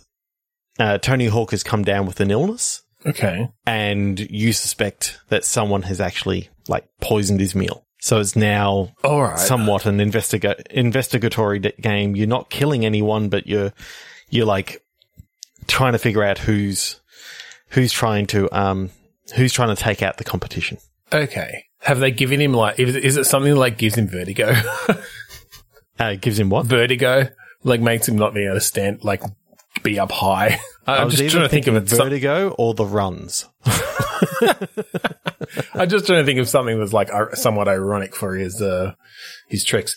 [0.79, 3.49] uh, Tony Hawk has come down with an illness, Okay.
[3.67, 7.85] and you suspect that someone has actually like poisoned his meal.
[7.99, 9.37] So it's now All right.
[9.39, 12.15] somewhat an investiga- investigatory d- game.
[12.15, 13.71] You're not killing anyone, but you're
[14.29, 14.83] you're like
[15.67, 16.99] trying to figure out who's
[17.69, 18.89] who's trying to um
[19.35, 20.77] who's trying to take out the competition.
[21.11, 21.65] Okay.
[21.79, 22.79] Have they given him like?
[22.79, 24.53] Is, is it something like gives him vertigo?
[25.99, 26.65] Uh, gives him what?
[26.65, 27.29] vertigo,
[27.63, 29.21] like makes him not be able to stand, like
[29.83, 30.59] be up high.
[30.87, 31.87] I I'm was just trying to think of it.
[31.87, 33.47] some- Vertigo or the runs.
[35.73, 38.93] I'm just trying to think of something that's like somewhat ironic for his uh
[39.47, 39.95] his tricks.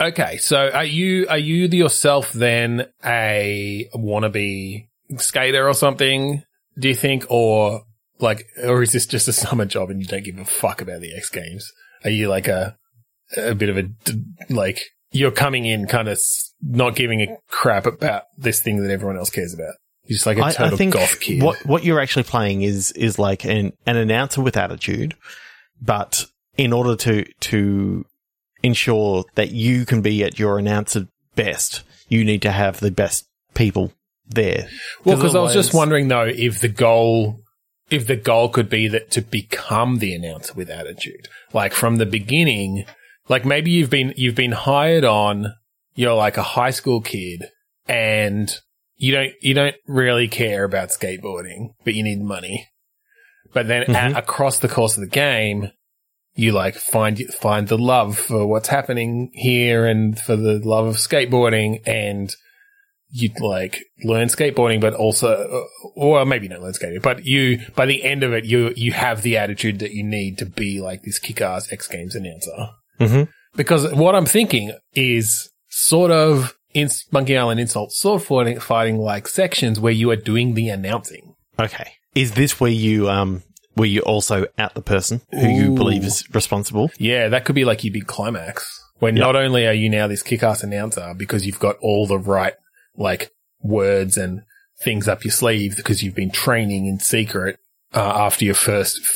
[0.00, 6.42] Okay, so are you are you the yourself then a wannabe skater or something?
[6.78, 7.82] Do you think, or
[8.20, 11.00] like, or is this just a summer job and you don't give a fuck about
[11.00, 11.70] the X Games?
[12.04, 12.76] Are you like a
[13.36, 13.88] a bit of a
[14.48, 16.18] like you're coming in kind of
[16.62, 19.74] not giving a crap about this thing that everyone else cares about?
[20.04, 21.42] You're just like a I, total I think goth kid.
[21.42, 25.14] what what you're actually playing is is like an an announcer with attitude,
[25.80, 26.24] but
[26.56, 28.04] in order to to
[28.62, 33.26] ensure that you can be at your announcer best, you need to have the best
[33.54, 33.92] people
[34.26, 34.68] there.
[35.04, 37.40] Well, because I was just wondering though if the goal,
[37.90, 42.06] if the goal could be that to become the announcer with attitude, like from the
[42.06, 42.84] beginning,
[43.28, 45.54] like maybe you've been you've been hired on,
[45.94, 47.46] you're like a high school kid,
[47.86, 48.58] and
[48.96, 52.66] you don't you don't really care about skateboarding, but you need money.
[53.52, 54.14] But then Mhm.
[54.14, 55.70] a- across the course of the game,
[56.34, 60.96] you like find find the love for what's happening here and for the love of
[60.96, 62.34] skateboarding and
[63.10, 68.04] you like learn skateboarding, but also, or maybe not learn skateboarding, but you, by the
[68.04, 71.18] end of it, you, you have the attitude that you need to be like this
[71.18, 72.70] kick-ass X Games announcer.
[73.00, 73.28] Mhm.
[73.56, 78.98] Because what I'm thinking is sort of in Monkey Island Insult, sort of fighting, fighting
[78.98, 81.34] like sections where you are doing the announcing.
[81.58, 83.42] Okay, is this where you um
[83.74, 86.90] where you also out the person who you believe is responsible?
[86.98, 88.68] Yeah, that could be like your big climax.
[88.98, 92.54] When not only are you now this kick-ass announcer because you've got all the right,
[92.98, 93.30] like,
[93.60, 94.42] words and
[94.82, 97.58] things up your sleeve because you've been training in secret
[97.94, 99.10] uh, after your first f-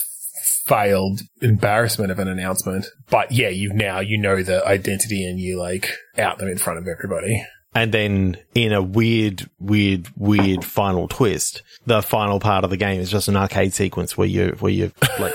[0.66, 2.86] failed embarrassment of an announcement.
[3.10, 6.78] But yeah, you've now, you know the identity and you, like, out them in front
[6.78, 7.44] of everybody.
[7.74, 13.00] And then in a weird, weird, weird final twist, the final part of the game
[13.00, 15.34] is just an arcade sequence where you, where you like,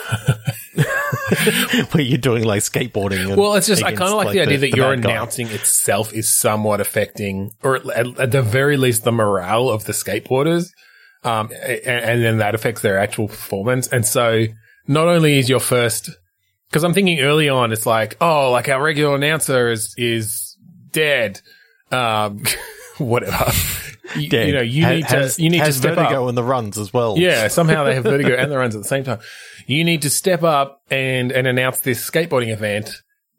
[1.92, 3.30] where you're doing like skateboarding.
[3.30, 5.12] and Well, it's just, I kind of like, the idea that the your bad guy.
[5.12, 9.94] announcing itself is somewhat affecting, or at, at the very least, the morale of the
[9.94, 10.70] skateboarders.
[11.24, 13.88] Um, and, and then that affects their actual performance.
[13.88, 14.46] And so
[14.88, 16.10] not only is your first
[16.70, 20.56] Because I'm thinking early on, it's like, oh, like our regular announcer is is
[20.92, 21.42] dead.
[21.92, 22.44] Um,
[22.98, 23.52] whatever.
[24.16, 26.30] You, you know, you need has, to you need to step vertigo up.
[26.30, 27.18] in the runs as well.
[27.18, 29.20] Yeah, somehow they have vertigo and the runs at the same time.
[29.66, 32.90] You need to step up and and announce this skateboarding event.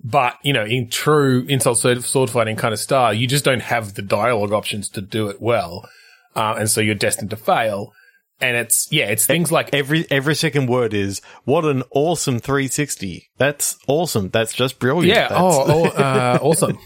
[0.02, 3.94] But you know, in true insult sword, fighting kind of style, you just don't have
[3.94, 5.88] the dialogue options to do it well,
[6.36, 7.92] uh, and so you're destined to fail.
[8.40, 13.28] And it's yeah, it's things like Every every second word is what an awesome 360.
[13.36, 14.28] That's awesome.
[14.30, 15.08] That's just brilliant.
[15.08, 15.28] Yeah.
[15.28, 16.78] That's- Oh, oh uh, awesome.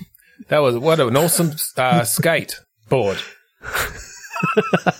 [0.49, 3.19] That was what an awesome uh, skate board.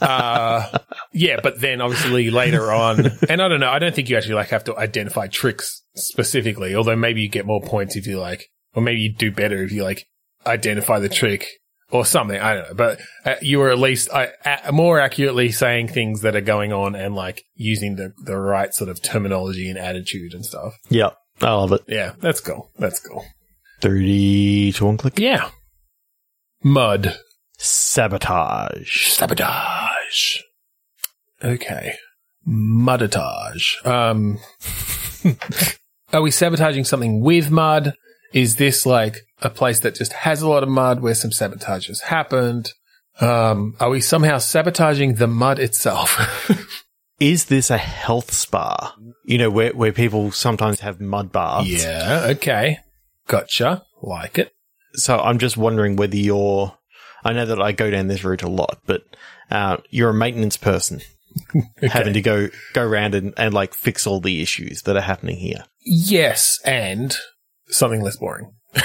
[0.01, 0.79] Uh,
[1.13, 4.35] yeah, but then obviously later on, and I don't know, I don't think you actually
[4.35, 8.49] like have to identify tricks specifically, although maybe you get more points if you like,
[8.75, 10.07] or maybe you do better if you like
[10.47, 11.47] identify the trick
[11.91, 12.41] or something.
[12.41, 16.23] I don't know, but uh, you were at least uh, uh, more accurately saying things
[16.23, 20.35] that are going on and like using the, the right sort of terminology and attitude
[20.35, 20.75] and stuff.
[20.89, 21.11] yeah.
[21.41, 21.83] I love it.
[21.89, 22.71] Yeah, that's cool.
[22.79, 23.25] That's cool.
[23.81, 25.19] 30 to one click.
[25.19, 25.51] Yeah.
[26.63, 27.19] Mud.
[27.63, 29.11] Sabotage.
[29.11, 30.41] Sabotage.
[31.45, 31.95] Okay.
[32.47, 33.87] Mudatage.
[33.87, 34.39] Um,
[36.13, 37.95] are we sabotaging something with mud?
[38.33, 41.87] Is this like a place that just has a lot of mud where some sabotage
[41.87, 42.73] has happened?
[43.21, 46.19] Um, are we somehow sabotaging the mud itself?
[47.21, 48.97] Is this a health spa?
[49.25, 51.69] You know, where, where people sometimes have mud baths.
[51.69, 52.27] yeah.
[52.31, 52.79] Okay.
[53.29, 53.83] Gotcha.
[54.03, 54.53] Like it.
[54.95, 56.77] So I'm just wondering whether you're,
[57.25, 59.05] I know that I go down this route a lot, but,
[59.51, 61.01] uh, you're a maintenance person
[61.83, 65.37] having to go, go around and, and like fix all the issues that are happening
[65.37, 65.65] here.
[65.85, 67.15] Yes, and
[67.69, 68.53] something less boring.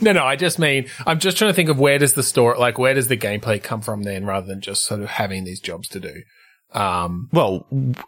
[0.00, 2.58] no, no, I just mean I'm just trying to think of where does the story,
[2.58, 5.60] like where does the gameplay come from then, rather than just sort of having these
[5.60, 6.22] jobs to do.
[6.72, 7.66] Um, Well,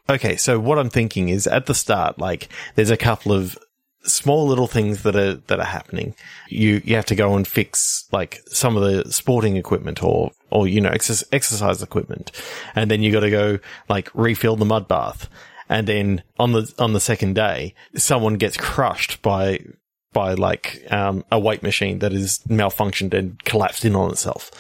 [0.09, 0.37] okay.
[0.37, 3.59] So what I'm thinking is at the start, like there's a couple of
[4.05, 6.15] small little things that are, that are happening.
[6.49, 10.67] You, you have to go and fix like some of the sporting equipment or, or,
[10.69, 12.33] you know, exercise, exercise equipment.
[12.75, 15.29] And then you got to go like refill the mud bath.
[15.69, 19.61] And then on the, on the second day, someone gets crushed by,
[20.13, 24.51] by like, um, a weight machine that is malfunctioned and collapsed in on itself.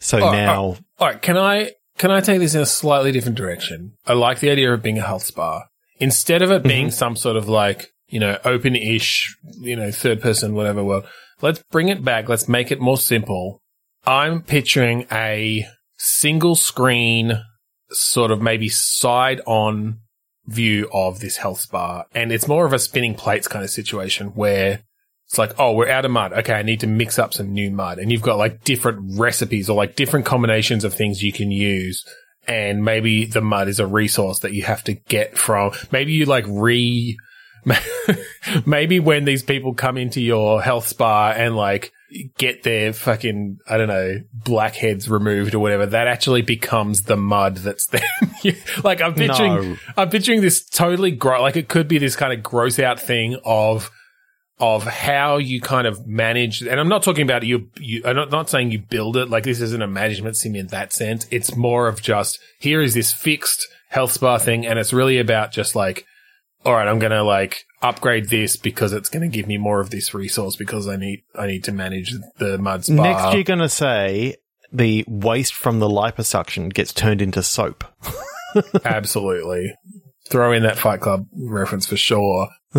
[0.00, 0.62] So Oh, now,
[0.98, 3.92] all right, can I can I take this in a slightly different direction?
[4.06, 5.64] I like the idea of being a health spa
[5.98, 10.54] instead of it being some sort of like you know open-ish, you know third person
[10.54, 11.06] whatever world.
[11.40, 12.28] Let's bring it back.
[12.28, 13.62] Let's make it more simple.
[14.06, 17.42] I'm picturing a single screen,
[17.90, 20.00] sort of maybe side on
[20.46, 24.28] view of this health spa, and it's more of a spinning plates kind of situation
[24.28, 24.80] where
[25.30, 26.32] it's like, oh, we're out of mud.
[26.32, 28.00] Okay, I need to mix up some new mud.
[28.00, 32.04] And you've got like different recipes or like different combinations of things you can use.
[32.48, 36.24] And maybe the mud is a resource that you have to get from, maybe you
[36.24, 37.16] like re,
[38.66, 41.92] maybe when these people come into your health spa and like
[42.38, 47.58] get their fucking, I don't know, blackheads removed or whatever, that actually becomes the mud
[47.58, 48.02] that's there.
[48.84, 49.76] like I'm picturing, No.
[49.96, 51.40] I'm picturing this totally gross.
[51.40, 53.90] like it could be this kind of gross out thing of,
[54.58, 58.30] of how you kind of manage, and I'm not talking about you, you, I'm not,
[58.30, 61.26] not saying you build it, like this isn't a management sim in that sense.
[61.30, 65.52] It's more of just, here is this fixed health spa thing, and it's really about
[65.52, 66.04] just like,
[66.64, 69.80] all right, I'm going to like upgrade this because it's going to give me more
[69.80, 73.02] of this resource because I need, I need to manage the mud spa.
[73.02, 74.36] Next, you're going to say
[74.72, 77.84] the waste from the liposuction gets turned into soap.
[78.84, 79.74] Absolutely.
[80.28, 82.48] Throw in that Fight Club reference for sure.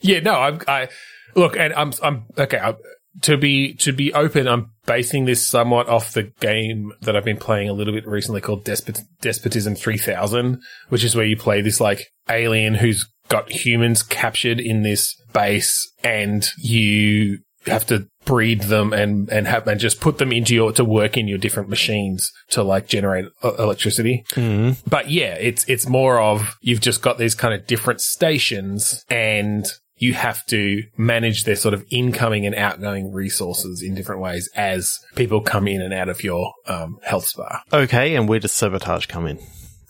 [0.00, 0.88] Yeah, no, I'm, I
[1.34, 2.58] look, and I'm, I'm okay.
[2.58, 2.74] I,
[3.20, 7.36] to be to be open, I'm basing this somewhat off the game that I've been
[7.36, 11.80] playing a little bit recently called Despot, Despotism 3000, which is where you play this
[11.80, 18.92] like alien who's got humans captured in this base, and you have to breed them
[18.92, 22.32] and and have and just put them into your to work in your different machines
[22.48, 24.24] to like generate electricity.
[24.32, 24.76] Mhm.
[24.88, 29.66] But yeah, it's it's more of you've just got these kind of different stations and
[30.02, 34.98] you have to manage their sort of incoming and outgoing resources in different ways as
[35.14, 37.62] people come in and out of your um, health spa.
[37.72, 39.38] Okay, and where does sabotage come in?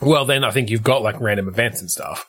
[0.03, 2.29] Well, then I think you've got like random events and stuff.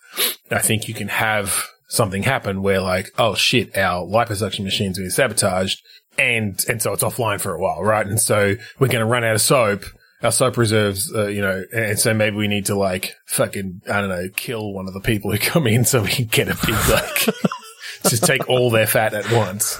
[0.49, 5.11] I think you can have something happen where like, oh shit, our liposuction machine's been
[5.11, 5.81] sabotaged
[6.17, 8.07] and, and so it's offline for a while, right?
[8.07, 9.83] And so we're going to run out of soap.
[10.21, 13.99] Our soap reserves, uh, you know, and so maybe we need to like fucking, I
[13.99, 16.57] don't know, kill one of the people who come in so we can get a
[16.65, 17.35] big like,
[18.09, 19.79] just take all their fat at once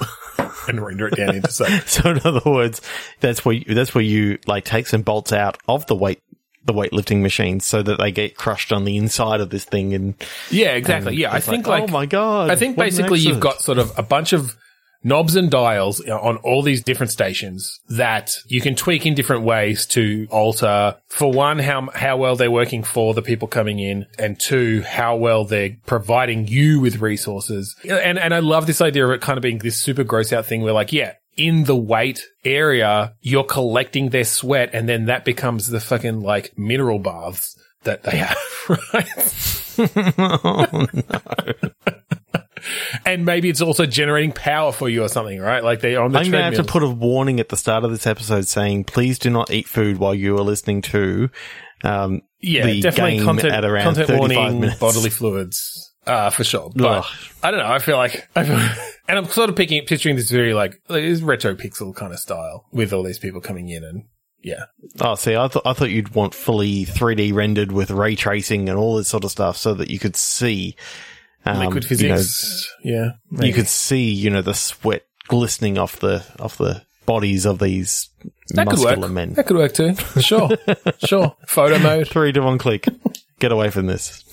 [0.68, 1.70] and render it down into soap.
[1.88, 2.82] So in other words,
[3.20, 6.22] that's where you, that's where you like take some bolts out of the weight
[6.66, 10.16] the weightlifting machines so that they get crushed on the inside of this thing and
[10.50, 11.10] Yeah, exactly.
[11.10, 13.80] and yeah, I think like, like, oh my god I think basically you've got sort
[13.80, 14.56] of a bunch of
[15.04, 19.86] knobs and dials on all these different stations that you can tweak in different ways
[19.86, 24.40] to alter for one how how well they're working for the people coming in and
[24.40, 27.76] two how well they're providing you with resources.
[27.88, 30.46] And and I love this idea of it kind of being this super gross out
[30.46, 35.26] thing where like yeah in the weight area you're collecting their sweat and then that
[35.26, 38.38] becomes the fucking like mineral baths that they have
[38.94, 39.08] right?
[39.76, 40.88] Oh,
[43.06, 45.64] and maybe it's also generating power for you or something, right?
[45.64, 47.58] Like they are on the I'm going to have to put a warning at the
[47.58, 51.30] start of this episode saying, please do not eat food while you are listening to
[51.84, 54.80] um, yeah, the definitely game content, at around content 35 warning, minutes.
[54.80, 56.72] bodily fluids, uh, for sure.
[56.74, 57.06] But Ugh.
[57.42, 57.72] I don't know.
[57.72, 58.56] I feel like, I feel,
[59.08, 62.20] and I'm sort of picking, picturing this very like, like this retro pixel kind of
[62.20, 64.06] style with all these people coming in and
[64.44, 64.66] yeah.
[65.00, 68.78] Oh, see, I thought I thought you'd want fully 3D rendered with ray tracing and
[68.78, 70.76] all this sort of stuff, so that you could see
[71.46, 72.72] um, Liquid you know, physics.
[72.84, 73.10] yeah.
[73.32, 78.10] You, could see, you know, the sweat glistening off the off the bodies of these
[78.50, 79.12] that could muscular work.
[79.12, 79.34] men.
[79.34, 79.96] That could work too.
[80.22, 80.50] Sure.
[81.06, 81.36] sure.
[81.48, 82.08] Photo mode.
[82.08, 82.88] Three to one click.
[83.40, 84.24] Get away from this.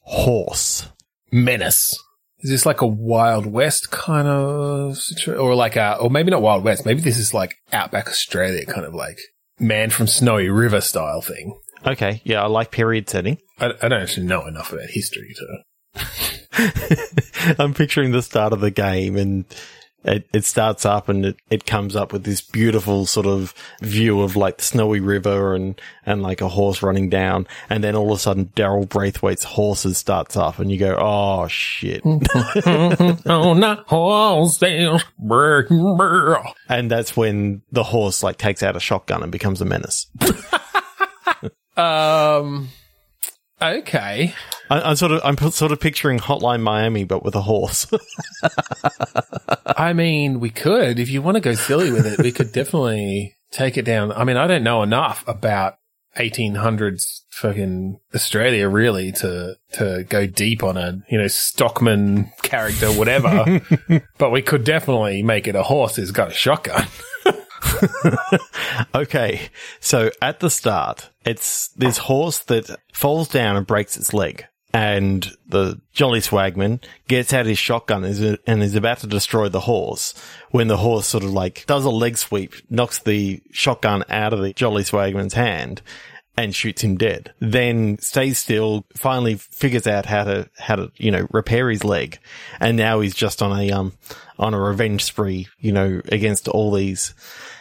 [0.00, 0.88] Horse.
[1.32, 1.98] menace.
[2.40, 5.40] Is this like a Wild West kind of situation?
[5.40, 6.84] Or like a, or maybe not Wild West.
[6.84, 9.18] Maybe this is like Outback Australia kind of like
[9.58, 11.58] man from Snowy River style thing.
[11.86, 13.38] Okay, yeah, I like period setting.
[13.58, 15.58] I, I don't actually know enough about history to.
[17.58, 19.44] I'm picturing the start of the game and
[20.04, 24.20] it, it starts up and it, it comes up with this beautiful sort of view
[24.20, 27.46] of like the snowy river and, and like a horse running down.
[27.70, 31.48] And then all of a sudden Daryl Braithwaite's horses starts up and you go, Oh
[31.48, 32.02] shit.
[33.26, 33.86] oh, not
[35.18, 35.66] brr.
[36.68, 40.06] and that's when the horse like takes out a shotgun and becomes a menace.
[41.76, 42.68] Um,
[43.60, 44.34] okay.
[44.70, 47.86] I, I'm sort of, I'm sort of picturing Hotline Miami, but with a horse.
[49.66, 53.34] I mean, we could, if you want to go silly with it, we could definitely
[53.50, 54.12] take it down.
[54.12, 55.76] I mean, I don't know enough about
[56.16, 63.60] 1800s fucking Australia really to, to go deep on a, you know, Stockman character, whatever.
[64.18, 66.86] but we could definitely make it a horse who's got a shotgun.
[68.94, 69.48] Okay,
[69.80, 74.46] so at the start, it's this horse that falls down and breaks its leg.
[74.74, 79.48] And the Jolly Swagman gets out his shotgun and is- and is about to destroy
[79.48, 80.14] the horse
[80.50, 84.42] when the horse sort of like does a leg sweep, knocks the shotgun out of
[84.42, 85.80] the Jolly Swagman's hand
[86.36, 87.32] and shoots him dead.
[87.38, 92.18] Then stays still, finally figures out how to, how to, you know, repair his leg.
[92.58, 93.92] And now he's just on a, um,
[94.40, 97.14] on a revenge spree, you know, against all these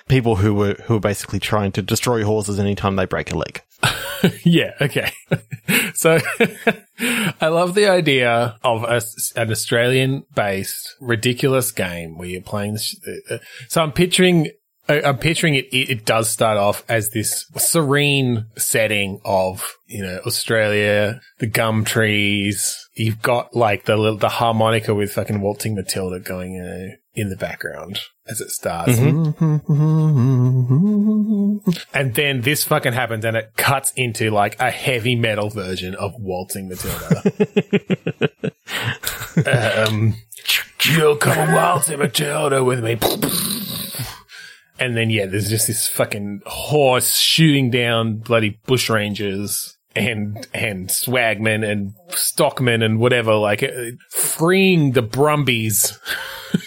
[0.07, 3.61] people who were, who were basically trying to destroy horses anytime they break a leg.
[4.43, 4.71] yeah.
[4.81, 5.11] Okay.
[5.93, 6.19] so
[6.99, 9.01] I love the idea of a,
[9.39, 12.95] an Australian based ridiculous game where you're playing this.
[13.29, 14.49] Uh, so I'm picturing,
[14.87, 15.89] I- I'm picturing it, it.
[15.89, 22.77] It does start off as this serene setting of, you know, Australia, the gum trees.
[22.95, 27.37] You've got like the, the harmonica with fucking waltzing Matilda going, you know, in the
[27.37, 28.99] background as it starts.
[31.93, 36.13] And then this fucking happens and it cuts into like a heavy metal version of
[36.19, 37.21] Waltzing Matilda.
[39.87, 40.15] um,
[40.83, 42.97] you'll come waltzing Matilda with me.
[44.79, 51.69] And then, yeah, there's just this fucking horse shooting down bloody bushrangers and, and swagmen
[51.69, 55.97] and stockmen and whatever, like uh, freeing the Brumbies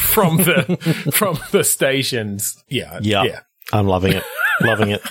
[0.00, 2.62] from the, from the stations.
[2.68, 2.98] Yeah.
[3.02, 3.24] Yeah.
[3.24, 3.40] Yeah.
[3.72, 4.24] I'm loving it.
[4.60, 5.02] loving it.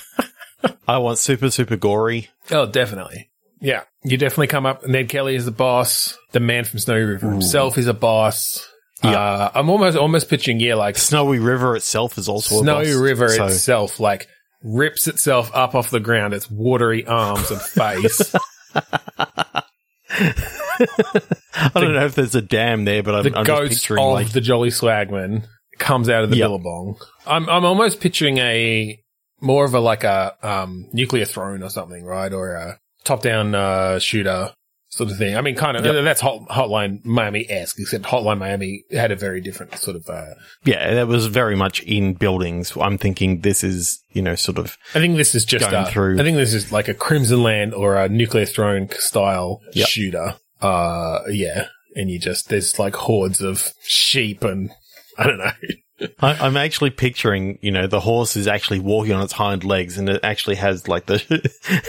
[0.88, 2.30] I want super, super gory.
[2.52, 3.30] Oh, definitely.
[3.62, 3.84] Yeah.
[4.04, 4.86] You definitely come up.
[4.88, 6.18] Ned Kelly is the boss.
[6.32, 8.68] The man from Snowy River himself is a boss.
[9.02, 13.30] Uh, I'm almost, almost pitching, yeah, like Snowy River itself is also a Snowy River
[13.30, 14.28] so- itself, like
[14.62, 18.36] rips itself up off the ground, its watery arms and face.
[20.80, 24.04] I don't know if there's a dam there, but I'm, the I'm just ghost picturing
[24.04, 25.46] of like the Jolly Swagman
[25.78, 26.46] comes out of the Yep.
[26.48, 26.98] billabong.
[27.26, 29.00] I'm I'm almost picturing a
[29.42, 32.32] more of a like a um nuclear throne or something, right?
[32.34, 34.54] Or a top down uh shooter
[34.92, 35.38] sort of thing.
[35.38, 36.04] I mean, kind of Yep.
[36.04, 40.10] that's Hot, Hotline Miami esque, except Hotline Miami had a very different sort of.
[40.10, 40.34] Uh,
[40.66, 42.74] yeah, that was very much in buildings.
[42.76, 45.92] I'm thinking this is you know sort of I think this is just Going a,
[45.92, 49.88] through- I think this is like a Crimson Land or a nuclear throne style Yep.
[49.88, 50.36] shooter.
[50.62, 54.72] Uh, yeah, and you just there's like hordes of sheep and
[55.18, 55.52] I don't know.
[56.22, 59.98] I, I'm actually picturing, you know, the horse is actually walking on its hind legs,
[59.98, 61.18] and it actually has like the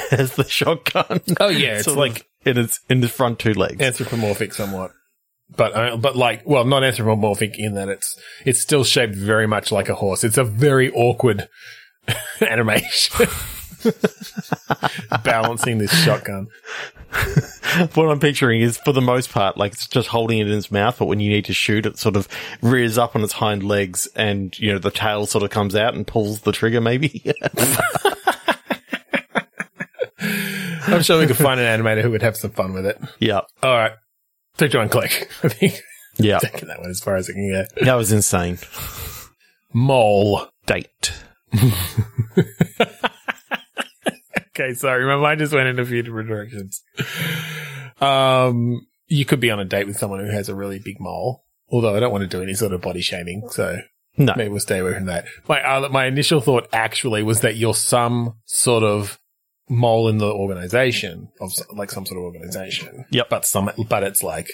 [0.11, 1.21] has the shotgun.
[1.39, 3.81] Oh yeah, it's like in its in the front two legs.
[3.81, 4.93] anthropomorphic somewhat.
[5.57, 9.73] But uh, but like well, not anthropomorphic in that it's it's still shaped very much
[9.73, 10.25] like a horse.
[10.25, 11.49] It's a very awkward
[12.41, 13.29] animation.
[15.25, 16.49] Balancing this shotgun.
[17.95, 20.71] what I'm picturing is, for the most part, like it's just holding it in its
[20.71, 22.29] mouth, but when you need to shoot, it sort of
[22.63, 25.95] rears up on its hind legs, and you know the tail sort of comes out
[25.95, 26.81] and pulls the trigger.
[26.81, 27.23] Maybe.
[30.87, 32.99] I'm sure we could find an animator who would have some fun with it.
[33.19, 33.93] yeah, All right,
[34.59, 35.31] so John Click.
[35.43, 35.81] I think
[36.17, 37.85] yeah, taking that one as far as I can get.
[37.85, 38.59] that was insane.
[39.73, 40.47] Mole.
[40.67, 41.13] Date.
[44.61, 46.83] Okay, sorry, my mind just went in a few different directions.
[48.01, 51.45] Um, you could be on a date with someone who has a really big mole.
[51.69, 53.79] Although I don't want to do any sort of body shaming, so
[54.17, 55.27] No, maybe we'll stay away from that.
[55.49, 59.19] My uh, my initial thought actually was that you're some sort of
[59.69, 63.07] mole in the organization of like some sort of organization.
[63.11, 63.29] Yep.
[63.31, 64.49] But some, but it's like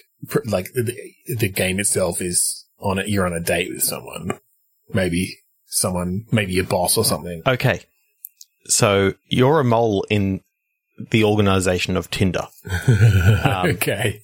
[0.45, 0.95] like the,
[1.39, 3.09] the game itself is on it.
[3.09, 4.39] You're on a date with someone,
[4.93, 7.43] maybe someone, maybe your boss or something.
[7.47, 7.81] Okay.
[8.69, 10.41] So you're a mole in
[11.11, 12.47] the organization of Tinder.
[12.89, 14.23] Um, okay.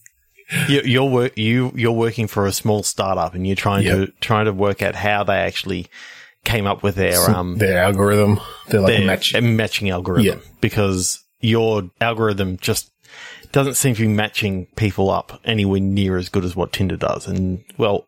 [0.68, 4.45] You, you're work you you're working for a small startup, and you're trying to trying
[4.47, 5.86] to work out how they actually
[6.45, 8.38] came up with their um their algorithm.
[8.68, 9.34] They're like their match.
[9.40, 10.34] matching algorithm Yeah.
[10.61, 12.90] because your algorithm just
[13.53, 17.26] doesn't seem to be matching people up anywhere near as good as what Tinder does.
[17.26, 18.07] And well,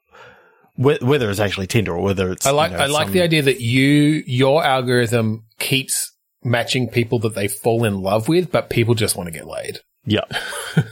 [0.76, 3.12] whe- whether it's actually Tinder or whether it's I like you know, I like some-
[3.14, 6.12] the idea that you your algorithm keeps
[6.44, 9.78] matching people that they fall in love with, but people just want to get laid.
[10.04, 10.24] yeah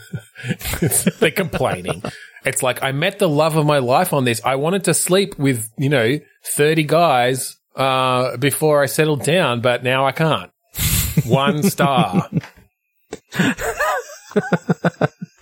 [1.20, 2.02] They're complaining.
[2.44, 4.40] It's like I met the love of my life on this.
[4.44, 9.84] I wanted to sleep with you know thirty guys uh, before I settled down, but
[9.84, 10.50] now I can't.
[11.26, 12.28] One star.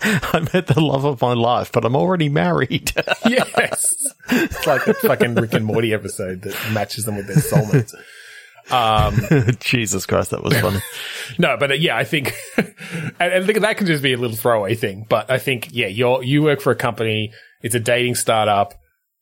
[0.02, 2.92] I met the love of my life, but I'm already married.
[3.26, 3.94] yes,
[4.30, 7.94] it's like a fucking Rick and Morty episode that matches them with their soulmates.
[8.72, 9.20] Um,
[9.60, 10.80] Jesus Christ, that was funny.
[11.38, 12.74] No, but uh, yeah, I think, and
[13.20, 15.06] I think that can just be a little throwaway thing.
[15.08, 17.30] But I think, yeah, you're, you work for a company,
[17.62, 18.74] it's a dating startup,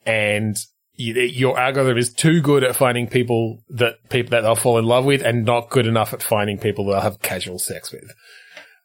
[0.06, 0.56] and
[0.94, 4.86] you, your algorithm is too good at finding people that people that they'll fall in
[4.86, 8.10] love with, and not good enough at finding people that they'll have casual sex with.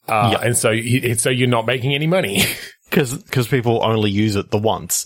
[0.07, 0.45] Uh, Yeah.
[0.47, 0.73] and so,
[1.15, 2.41] so you're not making any money.
[2.93, 5.05] Because people only use it the once.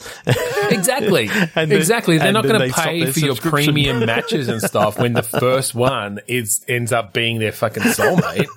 [0.69, 2.17] exactly, then- exactly.
[2.17, 6.19] They're not going to pay for your premium matches and stuff when the first one
[6.27, 8.47] is ends up being their fucking soulmate.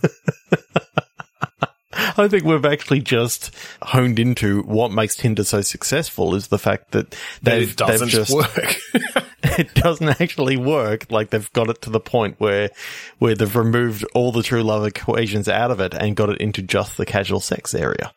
[1.93, 6.93] I think we've actually just honed into what makes Tinder so successful is the fact
[6.93, 8.77] that That they've, doesn't they've just work.
[9.43, 11.11] it doesn't actually work.
[11.11, 12.71] Like they've got it to the point where
[13.19, 16.63] where they've removed all the true love equations out of it and got it into
[16.63, 18.13] just the casual sex area.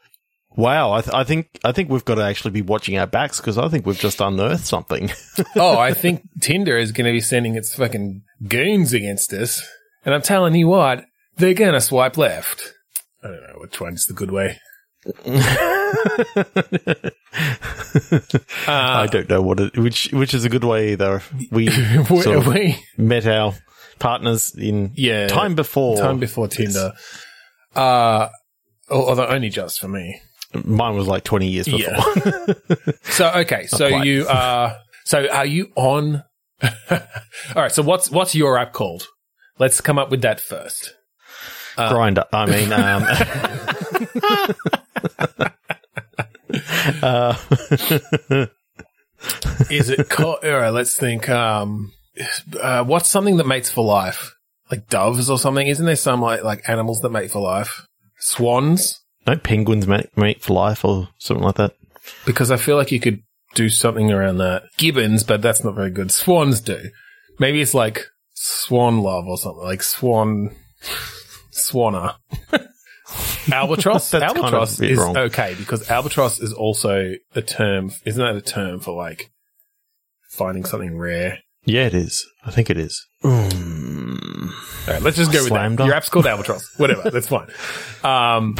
[0.56, 3.39] Wow, I, th- I think I think we've got to actually be watching our backs
[3.39, 5.12] because I think we've just unearthed something.
[5.56, 9.68] oh, I think Tinder is going to be sending its fucking goons against us.
[10.06, 11.06] And I'm telling you what,
[11.38, 12.74] they're going to swipe left.
[13.24, 14.60] I don't know which one's the good way.
[18.68, 21.22] I Uh, don't know what it, which which is a good way either.
[21.51, 21.66] We
[22.10, 23.54] we, sort of we- met our
[23.99, 26.93] partners in yeah, time before time before Tinder.
[27.76, 28.30] Uh,
[28.91, 30.22] al- although only just for me.
[30.64, 32.04] Mine was like twenty years before.
[32.26, 32.54] Yeah.
[33.04, 34.06] so okay, so quite.
[34.06, 36.24] you are so are you on?
[36.62, 36.99] All
[37.56, 37.72] right.
[37.72, 39.08] So what's what's your app called?
[39.60, 40.93] Let's come up with that first.
[41.76, 42.26] Grinder.
[42.32, 43.04] I mean, um,
[47.01, 47.36] uh,
[49.70, 50.39] Is it called?
[50.43, 50.70] All right.
[50.70, 51.30] Let's think.
[51.30, 51.93] Um,
[52.62, 54.36] uh, what's something that mates for life?
[54.72, 55.68] Like doves or something?
[55.68, 57.86] Isn't there some like like animals that mate for life?
[58.20, 59.03] Swans?
[59.28, 61.76] No penguins mate, mate for life or something like that.
[62.26, 63.21] Because I feel like you could
[63.55, 64.63] do something around that.
[64.78, 66.11] Gibbons, but that's not very good.
[66.11, 66.89] Swans do.
[67.39, 70.55] Maybe it's like swan love or something like swan,
[71.51, 72.15] swanner.
[73.51, 74.11] albatross.
[74.11, 75.17] That's kind of albatross is wrong.
[75.17, 77.91] okay because albatross is also a term.
[78.05, 79.32] Isn't that a term for like
[80.30, 81.39] finding something rare?
[81.65, 82.26] Yeah, it is.
[82.45, 83.05] I think it is.
[83.24, 84.49] Mm.
[84.88, 85.76] All right, let's just go with that.
[85.76, 85.88] dunk?
[85.88, 86.78] Your app's called albatross.
[86.78, 87.47] Whatever, that's fine.
[88.03, 88.55] Um,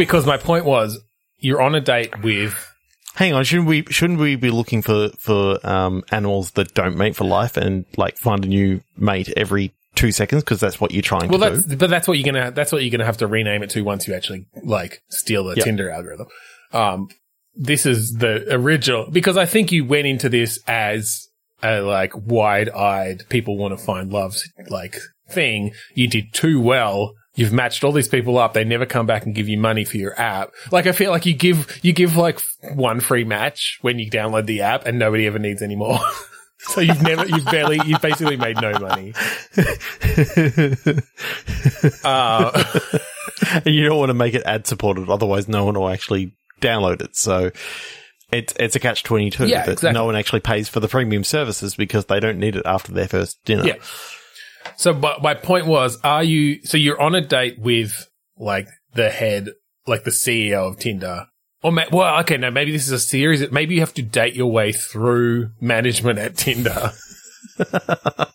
[0.00, 0.98] because my point was,
[1.38, 2.54] you're on a date with
[3.16, 7.16] Hang on, shouldn't we shouldn't we be looking for for um, animals that don't mate
[7.16, 11.02] for life and like find a new mate every two seconds because that's what you're
[11.02, 11.76] trying Well, to that's do.
[11.76, 14.06] but that's what you're gonna that's what you're gonna have to rename it to once
[14.06, 15.64] you actually like steal the Yep.
[15.64, 16.28] Tinder algorithm.
[16.72, 17.08] Um,
[17.56, 21.26] this is the original because I think you went into this as
[21.62, 24.36] a like wide-eyed people want to find love
[24.68, 24.96] like
[25.28, 25.72] thing.
[25.94, 27.14] You did too well.
[27.34, 28.54] You've matched all these people up.
[28.54, 30.52] They never come back and give you money for your app.
[30.72, 32.40] Like I feel like you give you give like
[32.74, 35.98] one free match when you download the app, and nobody ever needs any more.
[36.58, 39.14] so you've never you've barely you've basically made no money.
[42.04, 42.64] Uh,
[43.64, 47.16] you don't want to make it ad supported, otherwise no one will actually download it.
[47.16, 47.50] So
[48.32, 49.92] it's it's a catch twenty two Yeah, that exactly.
[49.92, 53.08] no one actually pays for the premium services because they don't need it after their
[53.08, 53.64] first dinner.
[53.66, 53.74] Yeah.
[54.76, 59.10] So, but my point was, are you, so you're on a date with like the
[59.10, 59.50] head,
[59.86, 61.26] like the CEO of Tinder.
[61.62, 63.50] Or, ma- well, okay, no, maybe this is a series.
[63.50, 66.92] Maybe you have to date your way through management at Tinder.
[67.58, 68.32] but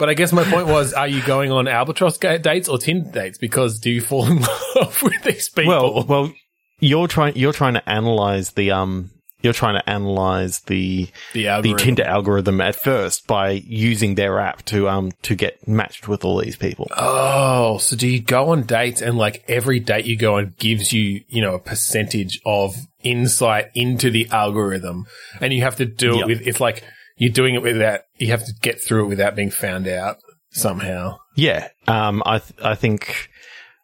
[0.00, 3.38] I guess my point was, are you going on albatross dates or Tinder dates?
[3.38, 4.40] Because do you fall in
[4.76, 5.94] love with these people?
[5.94, 6.32] Well, well,
[6.80, 9.10] you're trying you're trying to analyze the um
[9.40, 11.74] you're trying to analyze the the the.
[11.78, 16.40] Tinder algorithm at first by using their app to um to get matched with all
[16.40, 16.88] these people.
[16.96, 20.92] Oh, so do you go on dates and like every date you go on gives
[20.92, 25.06] you, you know, a percentage of insight into the algorithm
[25.40, 26.82] and you have to do it with, it's like
[27.16, 30.16] you're doing it without, you have to get through it without being found out
[30.50, 31.16] somehow.
[31.36, 31.68] Yeah.
[31.86, 33.28] Um, I, th- I think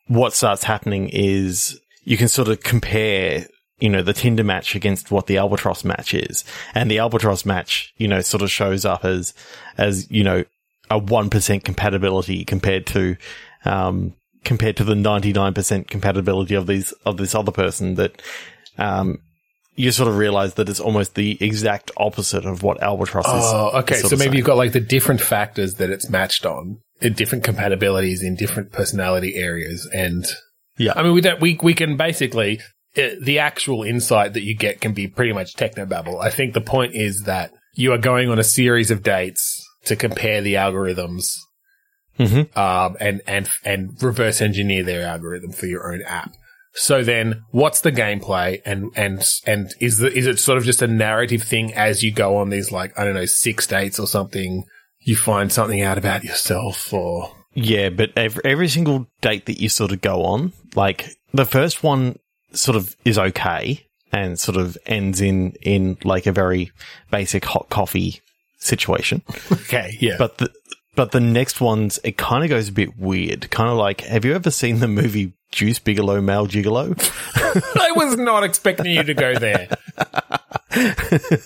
[0.09, 3.47] what starts happening is you can sort of compare,
[3.79, 6.45] you know, the Tinder match against what the Albatross match is.
[6.75, 9.35] And the Albatross match, you know, sort of shows up as,
[9.77, 10.45] as, you know,
[10.91, 13.17] a 1% compatibility compared to,
[13.65, 14.15] um,
[14.45, 18.23] compared to the 99% compatibility of these, of this other person that,
[18.79, 19.19] um,
[19.77, 23.33] you sort of realize that it's almost the exact opposite of what Albatross is.
[23.33, 23.97] Oh, okay.
[23.97, 24.35] So maybe saying.
[24.35, 28.71] you've got like the different factors that it's matched on, uh, different compatibilities in different
[28.71, 29.89] personality areas.
[29.93, 30.25] And
[30.79, 30.93] Yeah.
[30.95, 32.61] I mean, with that, we, we can basically,
[32.97, 36.23] uh, the actual insight that you get can be pretty much technobabble.
[36.23, 39.97] I think the point is that you are going on a series of dates to
[39.97, 41.35] compare the algorithms,
[42.19, 42.57] Mhm.
[42.57, 46.33] um, and, and, and reverse engineer their algorithm for your own app.
[46.77, 50.83] So then what's the gameplay and, and, and is the, is it sort of just
[50.83, 54.07] a narrative thing as you go on these like, I don't know, six dates or
[54.07, 54.65] something?
[55.01, 59.69] You find something out about yourself or, Yeah, but every, every single date that you
[59.69, 62.19] sort of go on, like the first one
[62.55, 66.71] sort of is okay and sort of ends in, in like a very
[67.11, 68.21] basic hot coffee
[68.59, 69.23] situation.
[69.53, 69.97] okay.
[70.01, 70.17] Yeah.
[70.19, 70.51] But the,
[70.95, 73.51] but the next ones, it kind of goes a bit weird.
[73.51, 76.95] Kind of like, have you ever seen the movie Deuce Bigalow, Male Gigolo?
[77.81, 79.69] I was not expecting you to go there.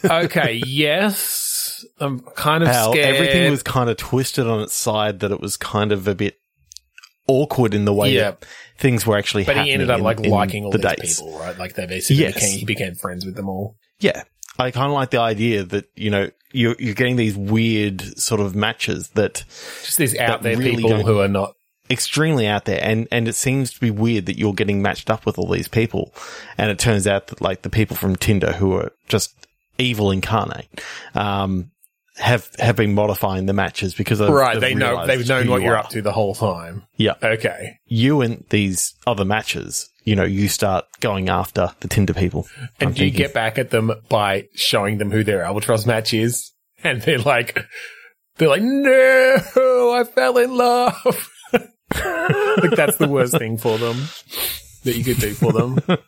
[0.04, 1.84] okay, yes.
[2.00, 3.14] I'm kind of How scared.
[3.16, 6.38] everything was kind of twisted on its side that it was kind of a bit
[7.26, 8.30] awkward in the way Yeah.
[8.32, 8.44] that
[8.78, 11.58] things were actually but he ended up in- like liking all the these people, right?
[11.58, 12.34] Like they basically Yes.
[12.34, 13.76] became, he became friends with them all.
[14.00, 14.22] Yeah.
[14.58, 18.40] I kind of like the idea that, you know, you're, you're getting these weird sort
[18.40, 19.44] of matches that
[19.84, 21.54] Just these out there really people who are not.
[21.90, 22.80] extremely out there.
[22.82, 25.68] And, and it seems to be weird that you're getting matched up with all these
[25.68, 26.12] people.
[26.56, 29.34] And it turns out that like the people from Tinder who are just
[29.78, 30.66] evil incarnate,
[31.14, 31.70] um,
[32.18, 35.74] have, have been modifying the matches because of, Right, they know they've known what you're
[35.76, 35.84] are.
[35.84, 36.84] up to the whole time.
[36.96, 37.14] Yeah.
[37.22, 42.46] Okay, You and these other matches, you know, you start going after the Tinder people.
[42.80, 43.18] and I'm do you thinking.
[43.26, 46.52] get back at them by showing them who their albatross match is?
[46.84, 47.58] And they're like,
[48.36, 51.28] they're like, no, I fell in love.
[51.52, 53.96] like that's the worst thing for them
[54.84, 55.78] that you could do for them.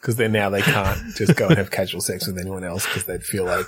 [0.00, 3.04] Because then now they can't just go and have casual sex with anyone else because
[3.04, 3.66] they'd feel like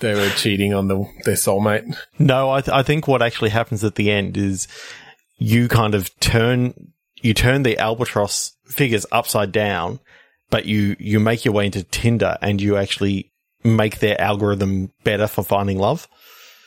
[0.00, 1.96] they were cheating on the, their soulmate.
[2.18, 4.68] No, I, th- I think what actually happens at the end is
[5.38, 6.92] you kind of turn
[7.22, 10.00] you turn the albatross figures upside down,
[10.50, 13.32] but you you make your way into Tinder and you actually
[13.64, 16.06] make their algorithm better for finding love.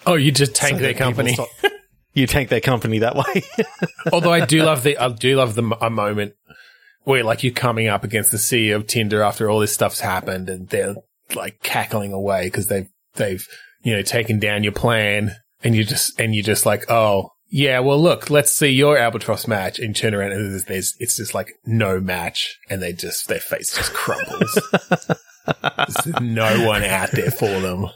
[0.06, 1.34] Oh, you just tank So their company.
[1.34, 1.50] stop-
[2.14, 3.44] you tank their company that way.
[4.14, 6.34] Although I do love the, I do love the a moment
[7.04, 10.50] where like you're coming up against the CEO of Tinder after all this stuff's happened
[10.50, 10.96] and they're
[11.36, 13.46] like cackling away because they've, they've,
[13.84, 17.80] you know, taken down your plan and you just, and you're just like, oh, yeah,
[17.80, 21.36] well, look, let's see your albatross match and turn around and there's, there's it's just
[21.36, 24.60] like no match and they just, their face just crumbles.
[25.78, 27.88] There's no one out there for them.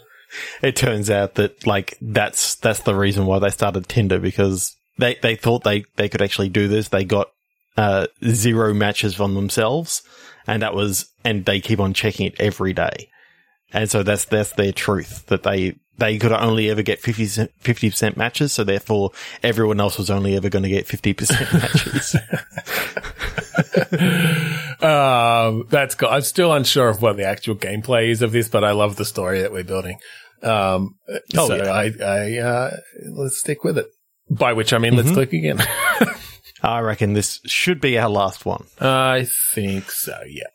[0.61, 5.15] it turns out that like that's that's the reason why they started Tinder because they
[5.21, 6.89] they thought they they could actually do this.
[6.89, 7.27] They got
[7.77, 10.01] uh zero matches from themselves,
[10.47, 13.09] and that was and they keep on checking it every day,
[13.73, 15.75] and so that's that's their truth that they.
[15.95, 19.11] They could only ever get 50 percent matches, so therefore
[19.43, 22.15] everyone else was only ever going to get fifty percent matches.
[24.81, 26.09] Um, that's cool.
[26.09, 29.05] I'm still unsure of what the actual gameplay is of this, but I love the
[29.05, 29.99] story that we're building.
[30.41, 30.95] Um,
[31.37, 31.71] Oh, so yeah.
[31.71, 32.77] I, I, uh,
[33.11, 33.85] let's stick with it.
[34.31, 35.13] By which I mean, let's Mhm.
[35.13, 35.61] click again.
[36.63, 38.65] I reckon this should be our last one.
[38.81, 40.17] I think so.
[40.27, 40.47] Yeah.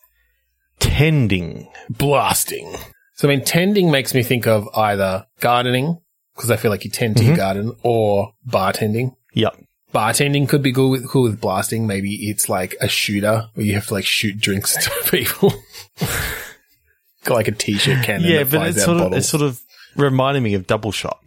[0.80, 1.68] Tending.
[1.88, 2.76] Blasting.
[3.18, 5.98] So I mean, tending makes me think of either gardening
[6.36, 7.36] because I feel like you tend to Mhm.
[7.36, 9.16] garden or bartending.
[9.34, 9.56] Yep.
[9.92, 11.84] Bartending could be cool with, cool with blasting.
[11.86, 15.52] Maybe it's like a shooter where you have to like shoot drinks to people.
[17.24, 18.30] Got like a t-shirt cannon.
[18.30, 19.60] yeah, that but it's sort of it's sort of
[19.96, 21.18] reminding me of double shot.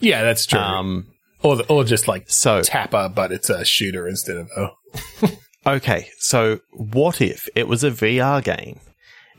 [0.00, 0.60] yeah, that's true.
[0.60, 1.06] Um,
[1.42, 5.30] or the, or just like so tapper, but it's a shooter instead of a.
[5.76, 8.78] okay, so what if it was a VR game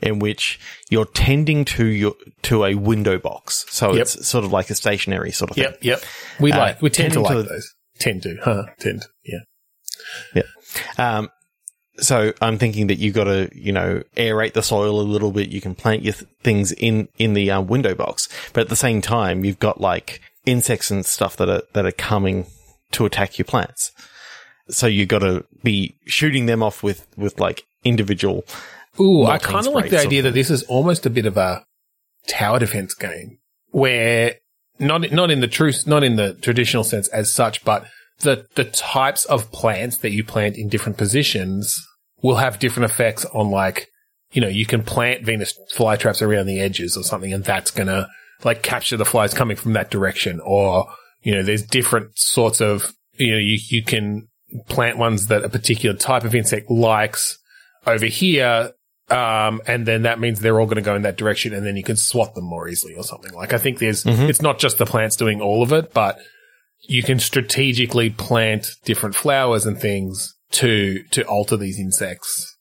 [0.02, 0.58] in which
[0.90, 3.64] you're tending to your to a window box?
[3.70, 4.02] So Yep.
[4.02, 5.64] it's sort of like a stationary sort of thing.
[5.64, 6.02] Yep, yep.
[6.40, 7.74] We Uh, like we tend to like those.
[7.98, 8.64] Tend to, huh?
[8.80, 10.42] Tend, yeah.
[10.98, 11.30] Um,
[11.98, 15.50] so I'm thinking that you've got to, you know, aerate the soil a little bit.
[15.50, 18.76] You can plant your th- things in in the um, window box, but at the
[18.76, 22.46] same time, you've got like insects and stuff that are that are coming
[22.92, 23.92] to attack your plants.
[24.68, 28.44] So you've got to be shooting them off with with like individual.
[29.00, 31.64] Ooh, I kind of like the idea that this is almost a bit of a
[32.26, 33.38] tower defense game
[33.70, 34.36] where
[34.78, 37.86] not not in the true not in the traditional sense as such, but
[38.20, 41.80] the the types of plants that you plant in different positions
[42.22, 43.88] will have different effects on like
[44.32, 48.08] you know you can plant Venus flytraps around the edges or something, and that's gonna
[48.44, 50.86] like capture the flies coming from that direction, or
[51.22, 54.28] you know there's different sorts of you know you you can
[54.68, 57.38] plant ones that a particular type of insect likes.
[57.84, 58.70] Over here
[59.12, 61.76] um, and then that means they're all going to go in that direction, and then
[61.76, 63.32] you can swat them more easily or something.
[63.32, 64.28] Like I think there's, Mhm.
[64.28, 66.18] it's not just the plants doing all of it, but
[66.88, 72.56] you can strategically plant different flowers and things to to alter these insects'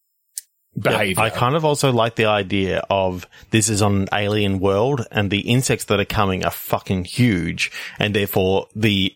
[0.79, 1.21] behavior.
[1.23, 5.29] I kind of also like the idea of this is on an alien world, and
[5.31, 9.13] the insects that are coming are fucking huge, and therefore the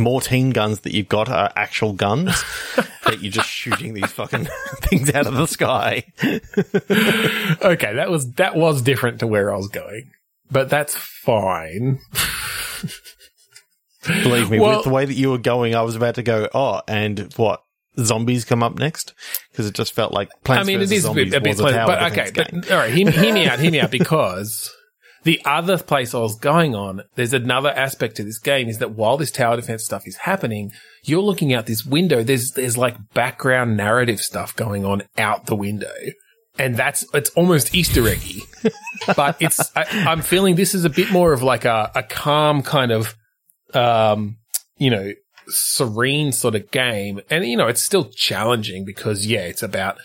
[0.00, 2.26] Mortein guns that you've got are actual guns
[3.04, 6.04] that you're just shooting these fucking things out of the sky.
[7.64, 10.10] okay, that was that was different to where I was going,
[10.50, 11.98] but that's fine.
[14.04, 16.48] Believe me, Well- with the way that you were going, I was about to go,
[16.54, 17.62] oh, and what?
[17.98, 19.12] Zombies come up next?
[19.50, 21.60] Because it just felt like Plants I mean, it is a Zombies bit, a bit
[21.60, 24.74] a tower but okay, but all right, hear, hear me out, hear me out, because
[25.24, 28.92] the other place I was going on, there's another aspect to this game is that
[28.92, 30.72] while this tower defense stuff is happening,
[31.04, 32.22] you're looking out this window.
[32.22, 35.94] There's there's like background narrative stuff going on out the window,
[36.58, 38.42] and that's it's almost Easter eggy.
[39.16, 42.62] but it's I, I'm feeling this is a bit more of like a a calm
[42.62, 43.14] kind of,
[43.74, 44.36] um,
[44.76, 45.12] you know,
[45.48, 47.20] serene sort of game.
[47.30, 49.98] And, you know, it's still challenging because, yeah, it's about,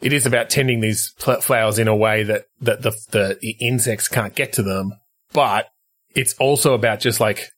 [0.00, 3.50] it is about tending these pl- flowers in a way that, that the, the, the
[3.60, 4.92] insects can't get to them.
[5.32, 5.66] But
[6.14, 7.50] it's also about just like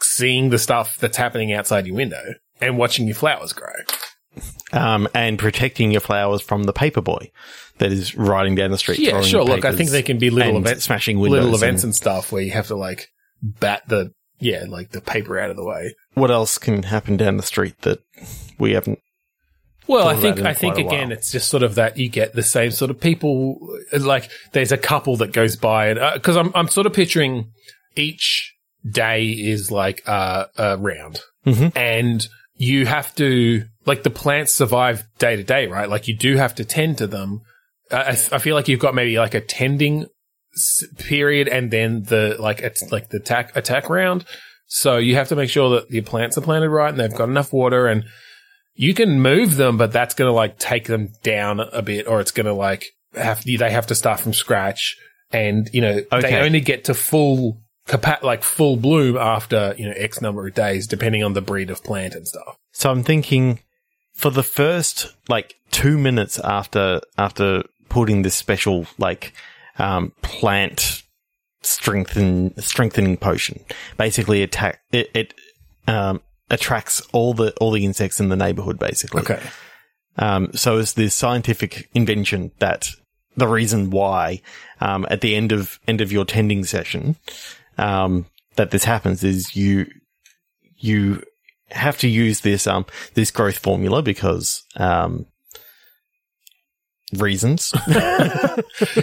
[0.00, 3.72] seeing the stuff that's happening outside your window and watching your flowers grow.
[4.72, 7.30] um, and protecting your flowers from the paper boy
[7.78, 8.98] that is riding down the street.
[8.98, 9.44] Yeah, sure.
[9.44, 11.40] Look, I think there can be little events, smashing windows.
[11.40, 13.08] little events and and stuff where you have to like
[13.42, 15.94] bat the, yeah, like the paper out of the way.
[16.14, 18.00] what else can happen down the street that
[18.58, 19.00] we haven't?
[19.88, 22.70] Well, I think I think again, it's just sort of that you get the same
[22.70, 23.58] sort of people.
[23.92, 27.50] Like there's a couple that goes by, and because I'm I'm sort of picturing
[27.96, 28.54] each
[28.88, 31.72] day is like uh, a round, Mhm.
[31.76, 32.26] and
[32.56, 35.88] you have to like the plants survive day to day, right?
[35.88, 37.40] Like you do have to tend to them.
[37.90, 40.06] I, I I feel like you've got maybe like a tending
[40.98, 44.24] period, and then the like it's like the attack attack round.
[44.66, 47.28] So you have to make sure that your plants are planted right and they've got
[47.30, 48.04] enough water and
[48.78, 52.20] you can move them, but that's going to like take them down a bit or
[52.20, 54.96] it's going to like have, they have to start from scratch
[55.32, 59.94] and, you know, they only get to full capa- like full bloom after, you know,
[59.96, 62.56] X number of days, depending on the breed of plant and stuff.
[62.72, 63.58] So I'm thinking
[64.14, 69.32] for the first like two minutes after after putting this special like
[69.80, 71.02] um, plant
[71.62, 73.64] strengthen strengthening potion,
[73.96, 75.10] basically attack it.
[75.14, 75.34] it
[75.88, 76.20] um,
[76.50, 79.22] attracts all the all the insects in the neighborhood, basically.
[79.22, 79.40] Okay.
[80.18, 82.90] Um, so it's this scientific invention that
[83.36, 84.42] the reason why,
[84.80, 87.16] um, at the end of, end of your tending session,
[87.78, 88.26] um,
[88.56, 89.86] that this happens is you,
[90.76, 91.22] you
[91.70, 92.84] have to use this, um,
[93.14, 95.26] this growth formula because, um,
[97.16, 97.72] reasons.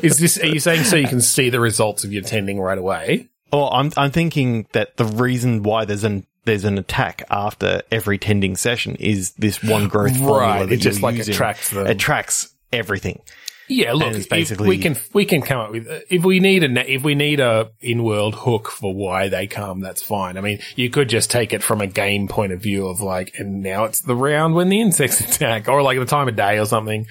[0.03, 2.77] Is this, are you saying so you can see the results of your tending right
[2.77, 3.29] away?
[3.51, 8.17] Or I'm, I'm thinking that the reason why there's an, there's an attack after every
[8.17, 11.85] tending session is this one growth formula Right, that it just, like, using attracts them.
[11.87, 13.21] attracts everything.
[13.67, 16.39] Yeah, look, And it's if basically- we can we can come up with if we
[16.39, 20.37] need a if we need a in world hook for why they come, that's fine.
[20.37, 23.33] I mean, you could just take it from a game point of view of like,
[23.39, 26.59] and now it's the round when the insects attack, or like the time of day
[26.59, 27.07] or something.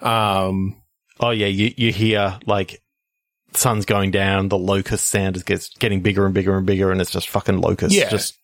[0.00, 0.76] Um,
[1.18, 2.80] Oh yeah, you you hear like
[3.52, 7.00] sun's going down, the locust sound is gets getting bigger and bigger and bigger, and
[7.00, 8.08] it's just fucking locusts Yeah.
[8.08, 8.36] just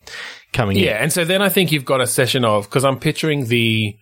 [0.53, 3.47] coming yeah, and so then I think you've got a session of because I'm picturing
[3.47, 3.97] the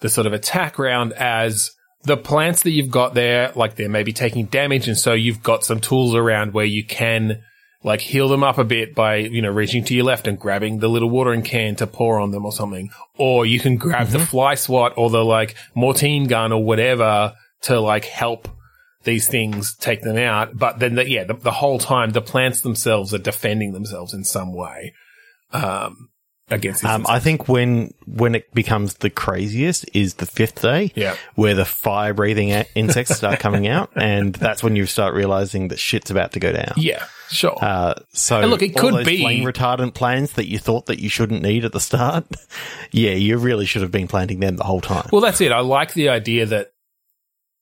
[0.00, 1.70] the sort of attack round as
[2.04, 5.64] the plants that you've got there, like they're maybe taking damage, and so you've got
[5.64, 7.42] some tools around where you can
[7.82, 10.78] like heal them up a bit by you know reaching to your left and grabbing
[10.78, 14.18] the little watering can to pour on them or something, or you can grab the
[14.18, 14.26] mm-hmm.
[14.26, 18.48] fly swat or the like Mortein gun or whatever to like help
[19.06, 20.58] these things take them out.
[20.58, 24.24] But then, the, yeah, the, the whole time the plants themselves are defending themselves in
[24.24, 24.92] some way
[25.52, 26.10] um,
[26.50, 26.90] against these.
[26.90, 31.16] Um, I think when when it becomes the craziest is the fifth day, Yeah.
[31.34, 35.78] where the fire breathing insects start coming out, and that's when you start realizing that
[35.78, 36.74] shit's about to go down.
[36.76, 37.56] yeah, sure.
[37.60, 41.08] Uh, so And look, it could be- flame retardant plants that you thought that you
[41.08, 42.26] shouldn't need at the start.
[42.92, 45.08] yeah, you really should have been planting them the whole time.
[45.12, 45.52] well, that's it.
[45.52, 46.72] I like the idea that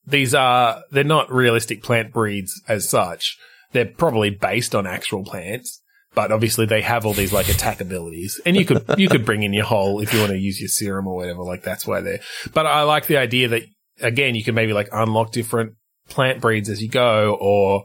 [0.07, 3.39] these are they're not realistic plant breeds as such.
[3.73, 5.81] They're probably based on actual plants,
[6.15, 8.41] but obviously they have all these like attack abilities.
[8.47, 10.69] And you could you could bring in your whole if you want to use your
[10.69, 11.43] serum or whatever.
[11.43, 12.21] Like that's why they're.
[12.53, 13.63] But I like the idea that
[14.01, 15.75] again you can maybe like unlock different
[16.09, 17.85] plant breeds as you go, or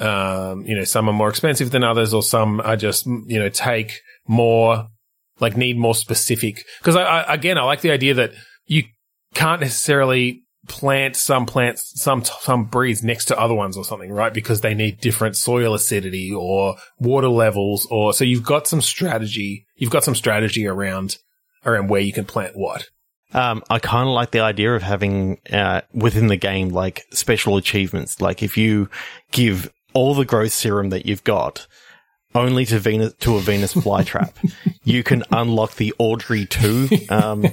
[0.00, 3.48] um, you know some are more expensive than others, or some are just you know
[3.48, 4.86] take more
[5.40, 6.64] like need more specific.
[6.78, 8.32] Because I, I again I like the idea that
[8.66, 8.84] you
[9.34, 14.32] can't necessarily plant some plants, some some breeds next to other ones or something, right?
[14.32, 19.66] Because they need different soil acidity or water levels, or so you've got some strategy.
[19.74, 21.18] You've got some strategy around
[21.66, 22.88] around where you can plant what.
[23.32, 27.56] Um, I kind of like the idea of having uh, within the game like special
[27.56, 28.20] achievements.
[28.20, 28.88] Like if you
[29.32, 31.66] give all the growth serum that you've got
[32.34, 34.32] only to Venus to a Venus flytrap,
[34.84, 37.44] you can unlock the Audrey two um,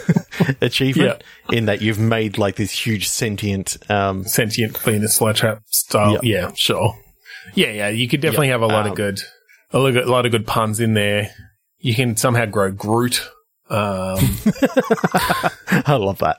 [0.60, 3.76] achievement in that you've made like this huge sentient.
[3.90, 6.20] Um, Sentient Venus flytrap style.
[6.22, 6.52] Yeah.
[6.54, 6.94] sure.
[7.54, 7.88] Yeah, yeah.
[7.88, 8.54] You could definitely Yeah.
[8.54, 9.20] have a lot Um, of good,
[9.72, 11.30] a lot of good- a lot of good puns in there.
[11.78, 13.22] You can somehow grow Groot.
[13.70, 14.18] Um,
[15.70, 16.38] I love that.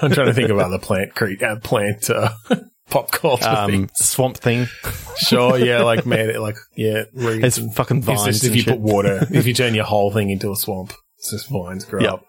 [0.00, 2.30] I'm trying to think of other plant cre- uh, plant uh,
[2.92, 3.90] pop culture um, things.
[3.96, 4.66] swamp thing.
[5.16, 8.24] Sure, yeah, like man, it, like yeah, reeds It's and- fucking It's vines.
[8.24, 8.72] just if and you shit.
[8.74, 12.00] put water, if you turn your whole thing into a swamp, it's just vines grow
[12.02, 12.12] Yeah.
[12.12, 12.24] up.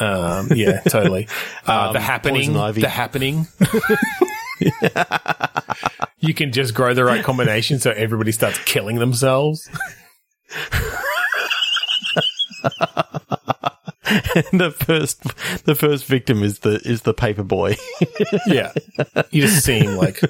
[0.00, 1.26] Um, yeah, totally.
[1.66, 2.80] Uh, Um, the happening, poison ivy.
[2.82, 3.46] the happening.
[6.18, 9.68] you can just grow the right combination so everybody starts killing themselves.
[14.52, 15.22] the first,
[15.64, 17.76] the first victim is the is the paper boy.
[18.46, 18.72] Yeah,
[19.30, 20.20] you just see him like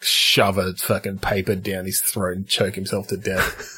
[0.00, 3.74] shove a fucking paper down his throat and choke himself to death.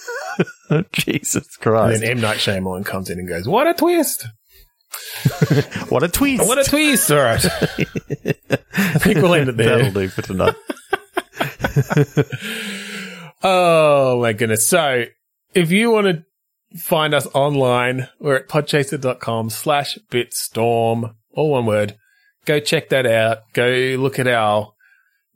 [0.70, 1.94] Oh, Jesus Christ!
[1.94, 4.26] And then M Night Shyamalan comes in and goes, "What a twist!
[5.88, 6.46] what a twist!
[6.46, 9.78] What a twist!" All right, I think we'll end it there.
[9.78, 10.55] That'll do for tonight.
[13.42, 14.66] Oh my goodness.
[14.66, 15.05] So
[15.55, 16.24] if you want to
[16.79, 21.97] find us online, we're at podchaser.com slash bitstorm, all one word.
[22.47, 23.39] Go check that out.
[23.53, 23.68] Go
[23.99, 24.73] look at our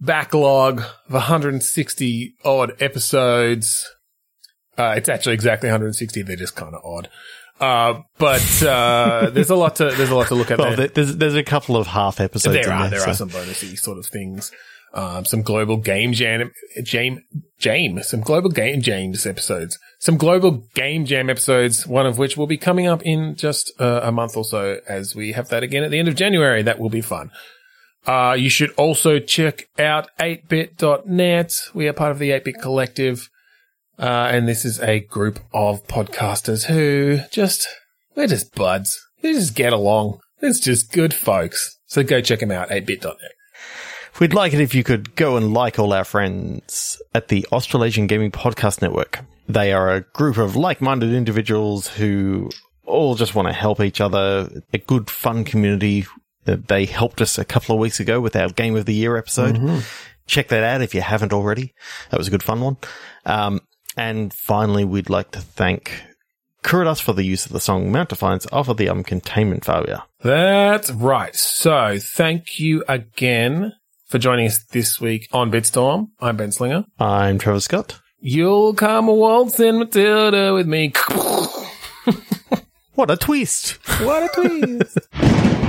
[0.00, 3.88] backlog of 160 odd episodes.
[4.76, 6.22] Uh, it's actually exactly 160.
[6.22, 7.08] They're just kind of odd.
[7.60, 10.76] Uh, but, uh, there's a lot to, there's a lot to look at Well, there.
[10.76, 12.54] there- there's there's a couple of half episodes.
[12.54, 14.50] There in are there, there are some bonusy sort of things.
[14.96, 16.52] Um, some global game jam,
[16.84, 17.24] jam,
[17.58, 21.84] jam, some global game jams episodes, some global game jam episodes.
[21.84, 25.16] One of which will be coming up in just uh, a month or so, as
[25.16, 26.62] we have that again at the end of January.
[26.62, 27.32] That will be fun.
[28.06, 31.60] Uh, you should also check out 8bit.net.
[31.72, 33.30] We are part of the 8bit collective.
[33.98, 37.66] Uh, and this is a group of podcasters who just,
[38.14, 39.00] we're just buds.
[39.22, 40.20] We just get along.
[40.40, 41.78] It's just good folks.
[41.86, 43.32] So go check them out, 8bit.net.
[44.20, 48.06] We'd like it if you could go and like all our friends at the Australasian
[48.06, 49.20] Gaming Podcast Network.
[49.48, 52.50] They are a group of like-minded individuals who
[52.86, 54.62] all just want to help each other.
[54.72, 56.06] A good, fun community.
[56.44, 59.82] They helped us a couple of weeks ago with our Game of the Year episode.
[60.26, 61.74] Check that out if you haven't already.
[62.10, 62.76] That was a good fun one.
[63.26, 63.60] Um,
[63.96, 66.04] and finally, we'd like to thank
[66.62, 70.02] Kuridas for the use of the song Mount Defiance off of the album Containment Failure.
[70.22, 71.34] That's right.
[71.34, 73.72] So thank you again
[74.14, 76.06] for joining us this week on Bitstorm.
[76.20, 76.84] I'm Ben Slinger.
[77.00, 78.00] I'm Trevor Scott.
[78.20, 80.92] You'll come waltzing Matilda with me.
[82.94, 83.70] What a twist!
[84.02, 84.98] what a twist.